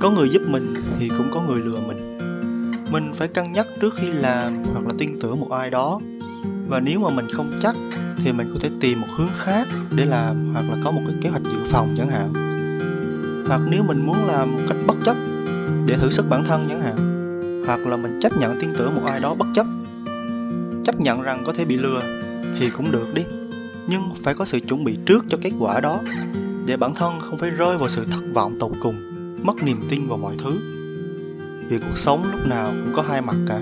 Có 0.00 0.10
người 0.10 0.28
giúp 0.28 0.42
mình 0.48 0.74
thì 0.98 1.08
cũng 1.08 1.30
có 1.30 1.42
người 1.42 1.60
lừa 1.60 1.80
mình. 1.86 2.18
Mình 2.90 3.12
phải 3.14 3.28
cân 3.28 3.52
nhắc 3.52 3.66
trước 3.80 3.94
khi 3.96 4.10
làm 4.12 4.62
hoặc 4.64 4.84
là 4.84 4.90
tin 4.98 5.20
tưởng 5.20 5.40
một 5.40 5.50
ai 5.50 5.70
đó. 5.70 6.00
Và 6.68 6.80
nếu 6.80 7.00
mà 7.00 7.10
mình 7.10 7.26
không 7.32 7.52
chắc 7.62 7.76
thì 8.18 8.32
mình 8.32 8.50
có 8.52 8.58
thể 8.60 8.70
tìm 8.80 9.00
một 9.00 9.06
hướng 9.18 9.30
khác 9.36 9.68
để 9.90 10.04
làm 10.04 10.52
hoặc 10.52 10.64
là 10.70 10.76
có 10.84 10.90
một 10.90 11.02
cái 11.06 11.16
kế 11.22 11.28
hoạch 11.28 11.42
dự 11.42 11.58
phòng 11.66 11.94
chẳng 11.96 12.08
hạn. 12.08 12.32
Hoặc 13.48 13.60
nếu 13.70 13.82
mình 13.82 14.06
muốn 14.06 14.26
làm 14.26 14.52
một 14.52 14.62
cách 14.68 14.78
bất 14.86 14.96
chấp 15.04 15.16
để 15.86 15.96
thử 15.96 16.10
sức 16.10 16.26
bản 16.30 16.44
thân 16.44 16.66
chẳng 16.68 16.80
hạn. 16.80 16.96
Hoặc 17.66 17.86
là 17.86 17.96
mình 17.96 18.18
chấp 18.22 18.36
nhận 18.36 18.60
tin 18.60 18.70
tưởng 18.78 18.94
một 18.94 19.02
ai 19.06 19.20
đó 19.20 19.34
bất 19.34 19.46
chấp. 19.54 19.66
Chấp 20.84 21.00
nhận 21.00 21.22
rằng 21.22 21.42
có 21.46 21.52
thể 21.52 21.64
bị 21.64 21.76
lừa 21.76 22.02
thì 22.58 22.70
cũng 22.70 22.92
được 22.92 23.14
đi 23.14 23.22
nhưng 23.88 24.14
phải 24.14 24.34
có 24.34 24.44
sự 24.44 24.60
chuẩn 24.60 24.84
bị 24.84 24.96
trước 25.06 25.24
cho 25.28 25.38
kết 25.42 25.52
quả 25.58 25.80
đó, 25.80 26.00
để 26.66 26.76
bản 26.76 26.94
thân 26.94 27.20
không 27.20 27.38
phải 27.38 27.50
rơi 27.50 27.78
vào 27.78 27.88
sự 27.88 28.04
thất 28.10 28.22
vọng 28.34 28.56
tột 28.60 28.72
cùng, 28.80 28.96
mất 29.42 29.62
niềm 29.62 29.82
tin 29.88 30.06
vào 30.06 30.18
mọi 30.18 30.36
thứ. 30.38 30.58
Vì 31.68 31.78
cuộc 31.78 31.98
sống 31.98 32.24
lúc 32.32 32.40
nào 32.48 32.70
cũng 32.70 32.92
có 32.94 33.02
hai 33.02 33.22
mặt 33.22 33.36
cả. 33.48 33.60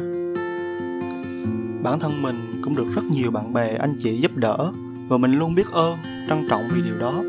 Bản 1.83 2.00
thân 2.00 2.23
mình 2.23 2.61
cũng 2.62 2.76
được 2.76 2.87
rất 2.95 3.04
nhiều 3.04 3.31
bạn 3.31 3.52
bè, 3.52 3.75
anh 3.75 3.97
chị 3.99 4.16
giúp 4.16 4.37
đỡ, 4.37 4.73
và 5.08 5.17
mình 5.17 5.32
luôn 5.32 5.54
biết 5.54 5.71
ơn, 5.71 5.99
trân 6.28 6.49
trọng 6.49 6.63
vì 6.75 6.82
điều 6.82 6.99
đó. 6.99 7.23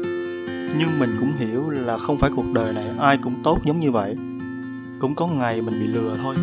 Nhưng 0.79 0.99
mình 0.99 1.09
cũng 1.19 1.31
hiểu 1.37 1.69
là 1.69 1.97
không 1.97 2.17
phải 2.17 2.31
cuộc 2.35 2.53
đời 2.53 2.73
này 2.73 2.85
ai 2.99 3.17
cũng 3.17 3.33
tốt 3.43 3.59
giống 3.65 3.79
như 3.79 3.91
vậy. 3.91 4.15
Cũng 4.99 5.15
có 5.15 5.27
ngày 5.27 5.61
mình 5.61 5.79
bị 5.79 5.87
lừa 5.87 6.17
thôi. 6.23 6.35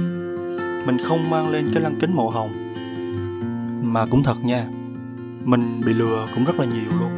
Mình 0.87 0.97
không 1.05 1.31
mang 1.31 1.51
lên 1.51 1.71
cái 1.75 1.83
lăng 1.83 1.99
kính 2.01 2.17
màu 2.17 2.31
hồng. 2.31 2.51
Mà 3.83 4.07
cũng 4.07 4.23
thật 4.23 4.45
nha 4.45 4.67
mình 5.44 5.81
bị 5.87 5.92
lừa 5.92 6.26
cũng 6.35 6.44
rất 6.44 6.59
là 6.59 6.64
nhiều 6.64 6.98
luôn 7.00 7.11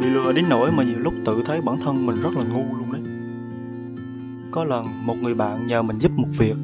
bị 0.00 0.10
lừa 0.10 0.32
đến 0.32 0.44
nỗi 0.48 0.72
mà 0.72 0.82
nhiều 0.82 0.98
lúc 0.98 1.14
tự 1.24 1.42
thấy 1.46 1.60
bản 1.60 1.80
thân 1.80 2.06
mình 2.06 2.16
rất 2.22 2.36
là 2.36 2.44
ngu 2.44 2.64
luôn 2.76 2.92
đấy 2.92 3.02
có 4.50 4.64
lần 4.64 4.86
một 5.04 5.14
người 5.22 5.34
bạn 5.34 5.66
nhờ 5.66 5.82
mình 5.82 5.98
giúp 5.98 6.12
một 6.16 6.28
việc, 6.38 6.54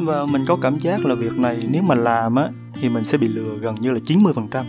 và 0.00 0.26
mình 0.26 0.44
có 0.48 0.56
cảm 0.62 0.78
giác 0.78 1.06
là 1.06 1.14
việc 1.14 1.38
này 1.38 1.68
nếu 1.70 1.82
mà 1.82 1.94
làm 1.94 2.34
á, 2.34 2.48
thì 2.74 2.88
mình 2.88 3.04
sẽ 3.04 3.18
bị 3.18 3.28
lừa 3.28 3.56
gần 3.60 3.74
như 3.80 3.92
là 3.92 3.98
90%. 4.04 4.66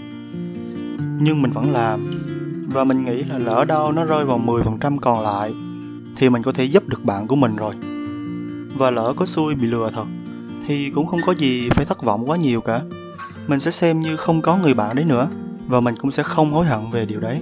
Nhưng 1.22 1.42
mình 1.42 1.52
vẫn 1.52 1.72
làm, 1.72 2.06
và 2.74 2.84
mình 2.84 3.06
nghĩ 3.06 3.24
là 3.24 3.38
lỡ 3.38 3.66
đâu 3.66 3.92
nó 3.92 4.06
rơi 4.06 4.26
vào 4.26 4.40
10% 4.40 4.98
còn 4.98 5.24
lại, 5.24 5.54
thì 6.16 6.30
mình 6.30 6.44
có 6.44 6.52
thể 6.52 6.64
giúp 6.64 6.88
được 6.88 7.06
bạn 7.06 7.28
của 7.28 7.36
mình 7.36 7.56
rồi. 7.56 7.74
Và 8.78 8.92
lỡ 8.92 9.14
có 9.18 9.26
xui 9.26 9.56
bị 9.56 9.68
lừa 9.68 9.92
thật, 9.94 10.06
thì 10.68 10.90
cũng 10.90 11.08
không 11.08 11.20
có 11.26 11.34
gì 11.34 11.70
phải 11.70 11.86
thất 11.86 12.04
vọng 12.04 12.30
quá 12.30 12.38
nhiều 12.38 12.62
cả. 12.62 12.82
Mình 13.48 13.60
sẽ 13.60 13.72
xem 13.72 14.02
như 14.02 14.18
không 14.18 14.42
có 14.42 14.58
người 14.58 14.74
bạn 14.74 14.96
đấy 14.96 15.06
nữa 15.06 15.28
và 15.68 15.80
mình 15.80 15.96
cũng 15.96 16.12
sẽ 16.12 16.24
không 16.24 16.52
hối 16.52 16.66
hận 16.66 16.92
về 16.92 17.06
điều 17.06 17.20
đấy. 17.20 17.42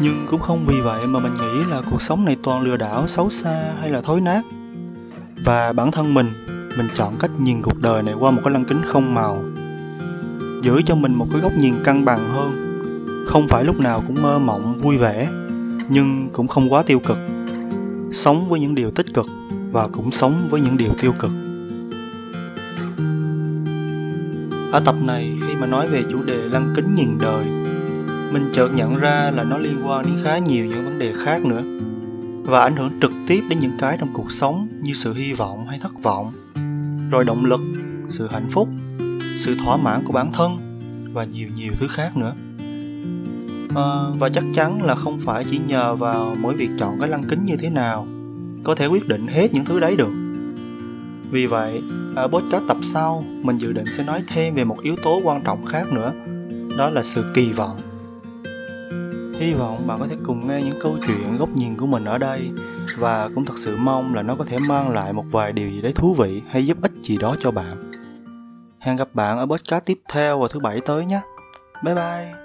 Nhưng 0.00 0.26
cũng 0.30 0.40
không 0.40 0.64
vì 0.66 0.80
vậy 0.80 1.06
mà 1.06 1.20
mình 1.20 1.34
nghĩ 1.34 1.64
là 1.70 1.82
cuộc 1.90 2.02
sống 2.02 2.24
này 2.24 2.36
toàn 2.42 2.62
lừa 2.62 2.76
đảo, 2.76 3.06
xấu 3.06 3.30
xa 3.30 3.74
hay 3.80 3.90
là 3.90 4.00
thối 4.00 4.20
nát. 4.20 4.42
Và 5.44 5.72
bản 5.72 5.90
thân 5.90 6.14
mình 6.14 6.26
mình 6.76 6.88
chọn 6.96 7.16
cách 7.20 7.30
nhìn 7.38 7.62
cuộc 7.62 7.80
đời 7.80 8.02
này 8.02 8.14
qua 8.20 8.30
một 8.30 8.40
cái 8.44 8.52
lăng 8.52 8.64
kính 8.64 8.82
không 8.86 9.14
màu 9.14 9.44
giữ 10.62 10.82
cho 10.84 10.94
mình 10.94 11.14
một 11.14 11.26
cái 11.32 11.40
góc 11.40 11.52
nhìn 11.52 11.74
cân 11.84 12.04
bằng 12.04 12.28
hơn 12.28 12.80
không 13.26 13.48
phải 13.48 13.64
lúc 13.64 13.80
nào 13.80 14.02
cũng 14.06 14.22
mơ 14.22 14.38
mộng 14.38 14.78
vui 14.78 14.96
vẻ 14.96 15.28
nhưng 15.88 16.28
cũng 16.32 16.48
không 16.48 16.72
quá 16.72 16.82
tiêu 16.82 16.98
cực 16.98 17.18
sống 18.12 18.48
với 18.48 18.60
những 18.60 18.74
điều 18.74 18.90
tích 18.90 19.14
cực 19.14 19.26
và 19.72 19.88
cũng 19.92 20.10
sống 20.10 20.34
với 20.50 20.60
những 20.60 20.76
điều 20.76 20.90
tiêu 21.00 21.12
cực 21.18 21.30
ở 24.74 24.80
tập 24.80 24.94
này 25.02 25.36
khi 25.46 25.54
mà 25.56 25.66
nói 25.66 25.88
về 25.88 26.04
chủ 26.10 26.22
đề 26.22 26.48
lăng 26.48 26.72
kính 26.76 26.94
nhìn 26.94 27.18
đời 27.20 27.44
mình 28.32 28.50
chợt 28.52 28.68
nhận 28.68 28.94
ra 28.94 29.30
là 29.30 29.44
nó 29.44 29.58
liên 29.58 29.82
quan 29.86 30.04
đến 30.04 30.14
khá 30.24 30.38
nhiều 30.38 30.66
những 30.66 30.84
vấn 30.84 30.98
đề 30.98 31.12
khác 31.24 31.44
nữa 31.44 31.62
và 32.44 32.60
ảnh 32.60 32.76
hưởng 32.76 32.90
trực 33.00 33.12
tiếp 33.26 33.40
đến 33.48 33.58
những 33.58 33.78
cái 33.78 33.96
trong 34.00 34.12
cuộc 34.14 34.32
sống 34.32 34.68
như 34.82 34.92
sự 34.92 35.14
hy 35.14 35.32
vọng 35.32 35.66
hay 35.68 35.78
thất 35.82 36.02
vọng 36.02 36.32
rồi 37.10 37.24
động 37.24 37.44
lực 37.44 37.60
sự 38.08 38.28
hạnh 38.32 38.48
phúc 38.50 38.68
sự 39.36 39.56
thỏa 39.64 39.76
mãn 39.76 40.04
của 40.04 40.12
bản 40.12 40.32
thân 40.32 40.80
và 41.12 41.24
nhiều 41.24 41.48
nhiều 41.56 41.72
thứ 41.80 41.88
khác 41.88 42.16
nữa. 42.16 42.34
À, 43.76 43.86
và 44.18 44.28
chắc 44.28 44.44
chắn 44.54 44.82
là 44.82 44.94
không 44.94 45.18
phải 45.18 45.44
chỉ 45.44 45.60
nhờ 45.66 45.96
vào 45.96 46.36
mỗi 46.40 46.54
việc 46.54 46.70
chọn 46.78 47.00
cái 47.00 47.08
lăng 47.08 47.24
kính 47.28 47.44
như 47.44 47.56
thế 47.56 47.70
nào 47.70 48.06
có 48.64 48.74
thể 48.74 48.86
quyết 48.86 49.08
định 49.08 49.26
hết 49.26 49.54
những 49.54 49.64
thứ 49.64 49.80
đấy 49.80 49.96
được. 49.96 50.12
Vì 51.30 51.46
vậy 51.46 51.82
ở 52.16 52.28
podcast 52.28 52.64
tập 52.68 52.76
sau, 52.82 53.24
mình 53.42 53.56
dự 53.56 53.72
định 53.72 53.86
sẽ 53.90 54.04
nói 54.04 54.22
thêm 54.28 54.54
về 54.54 54.64
một 54.64 54.76
yếu 54.82 54.96
tố 55.02 55.20
quan 55.24 55.42
trọng 55.44 55.64
khác 55.64 55.92
nữa, 55.92 56.12
đó 56.78 56.90
là 56.90 57.02
sự 57.02 57.24
kỳ 57.34 57.52
vọng 57.52 57.80
hy 59.38 59.54
vọng 59.54 59.86
bạn 59.86 60.00
có 60.00 60.06
thể 60.06 60.16
cùng 60.24 60.48
nghe 60.48 60.62
những 60.62 60.80
câu 60.80 60.96
chuyện 61.06 61.36
góc 61.38 61.48
nhìn 61.54 61.76
của 61.76 61.86
mình 61.86 62.04
ở 62.04 62.18
đây, 62.18 62.50
và 62.98 63.30
cũng 63.34 63.44
thật 63.44 63.58
sự 63.58 63.76
mong 63.76 64.14
là 64.14 64.22
nó 64.22 64.36
có 64.36 64.44
thể 64.44 64.58
mang 64.58 64.90
lại 64.90 65.12
một 65.12 65.24
vài 65.30 65.52
điều 65.52 65.70
gì 65.70 65.82
đấy 65.82 65.92
thú 65.94 66.14
vị 66.14 66.42
hay 66.48 66.66
giúp 66.66 66.78
ích 66.82 66.92
gì 67.02 67.16
đó 67.16 67.36
cho 67.38 67.50
bạn. 67.50 67.92
Hẹn 68.78 68.96
gặp 68.96 69.08
bạn 69.14 69.38
ở 69.38 69.46
podcast 69.46 69.84
tiếp 69.84 70.00
theo 70.12 70.38
vào 70.38 70.48
thứ 70.48 70.60
bảy 70.60 70.80
tới 70.80 71.04
nhé. 71.04 71.20
Bye 71.84 71.94
bye. 71.94 72.43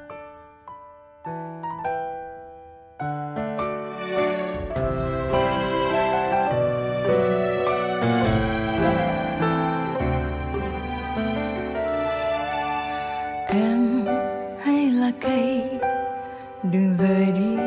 Đừng 16.72 16.94
rời 16.94 17.26
đi. 17.36 17.58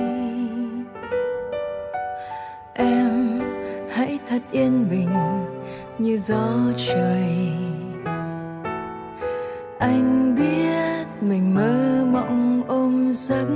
Em 2.74 3.40
hãy 3.90 4.18
thật 4.28 4.42
yên 4.50 4.86
bình 4.90 5.08
như 5.98 6.16
gió 6.18 6.48
trời. 6.76 7.52
Anh 9.78 10.34
biết 10.36 11.06
mình 11.20 11.54
mơ 11.54 12.04
mộng 12.12 12.62
ôm 12.68 13.12
giấc. 13.12 13.46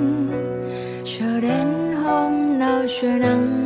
Chờ 1.04 1.40
đến 1.40 1.94
hôm 2.04 2.58
nào 2.58 2.82
trời 3.00 3.18
nắng 3.18 3.65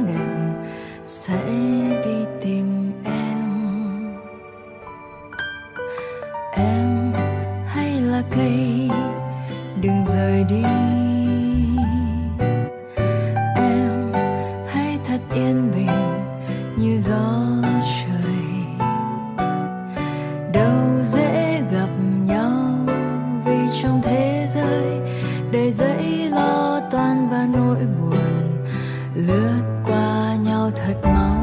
lướt 29.14 29.62
qua 29.84 30.36
nhau 30.44 30.70
thật 30.76 30.94
mau. 31.02 31.36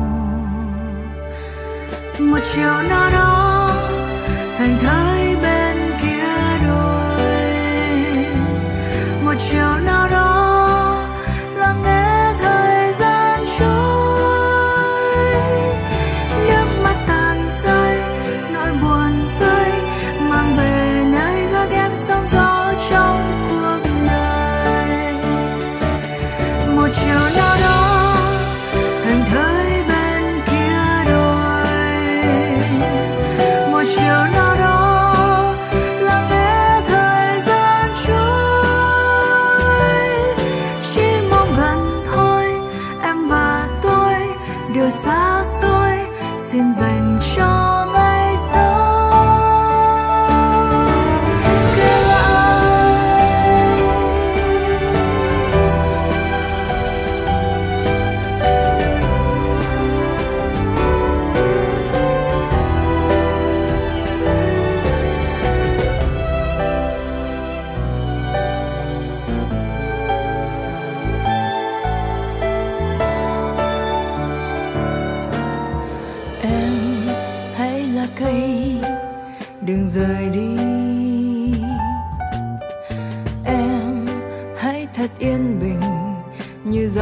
Một 2.19 2.39
chiều 2.53 2.81
nào 2.89 3.11
đó 3.11 3.69
thành 4.57 4.77
thơ 4.79 5.06
xa 44.89 45.43
xôi 45.43 45.91
xin 46.37 46.73
dành 46.73 47.19
cho 47.35 47.76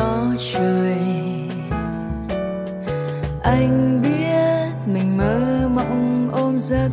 gió 0.05 0.33
trời. 0.53 0.97
Anh 3.43 4.01
biết 4.03 4.93
mình 4.93 5.17
mơ 5.17 5.69
mộng 5.75 6.29
ôm 6.31 6.59
giấc, 6.59 6.89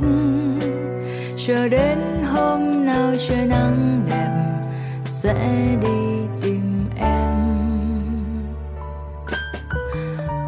chờ 1.46 1.68
đến 1.68 1.98
hôm 2.32 2.86
nào 2.86 3.12
trời 3.28 3.46
nắng 3.46 4.02
đẹp 4.10 4.30
sẽ 5.06 5.34
đi 5.82 6.28
tìm 6.42 6.84
em. 7.00 7.38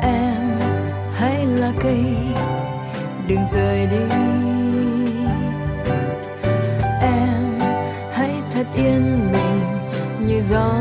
Em 0.03 0.59
hãy 1.15 1.47
là 1.47 1.73
cây 1.83 2.05
đừng 3.29 3.45
rời 3.53 3.87
đi. 3.87 4.15
Em 7.01 7.61
hãy 8.13 8.31
thật 8.55 8.67
yên 8.77 9.29
bình 9.33 9.61
như 10.27 10.41
gió 10.41 10.73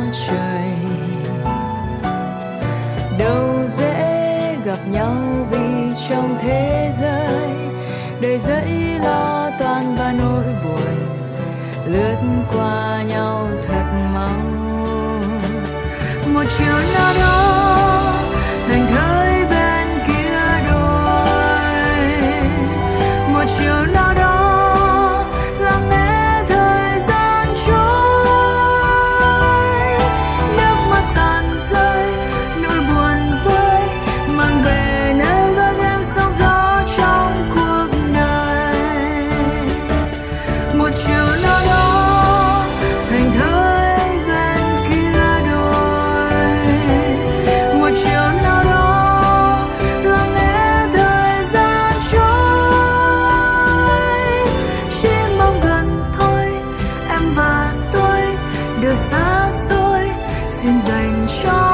nhau 4.91 5.15
vì 5.51 5.93
trong 6.09 6.37
thế 6.39 6.91
giới, 6.99 7.49
đời 8.21 8.37
dẫy 8.37 8.99
lo 9.03 9.49
toan 9.59 9.95
và 9.95 10.13
nỗi 10.19 10.43
buồn, 10.63 10.95
lướt 11.85 12.15
qua 12.55 13.03
nhau 13.07 13.49
thật 13.67 13.83
mau. 14.13 14.39
Một 16.33 16.43
chiều 16.57 16.77
nào 16.93 17.13
đó 17.19 17.72
dành 61.41 61.72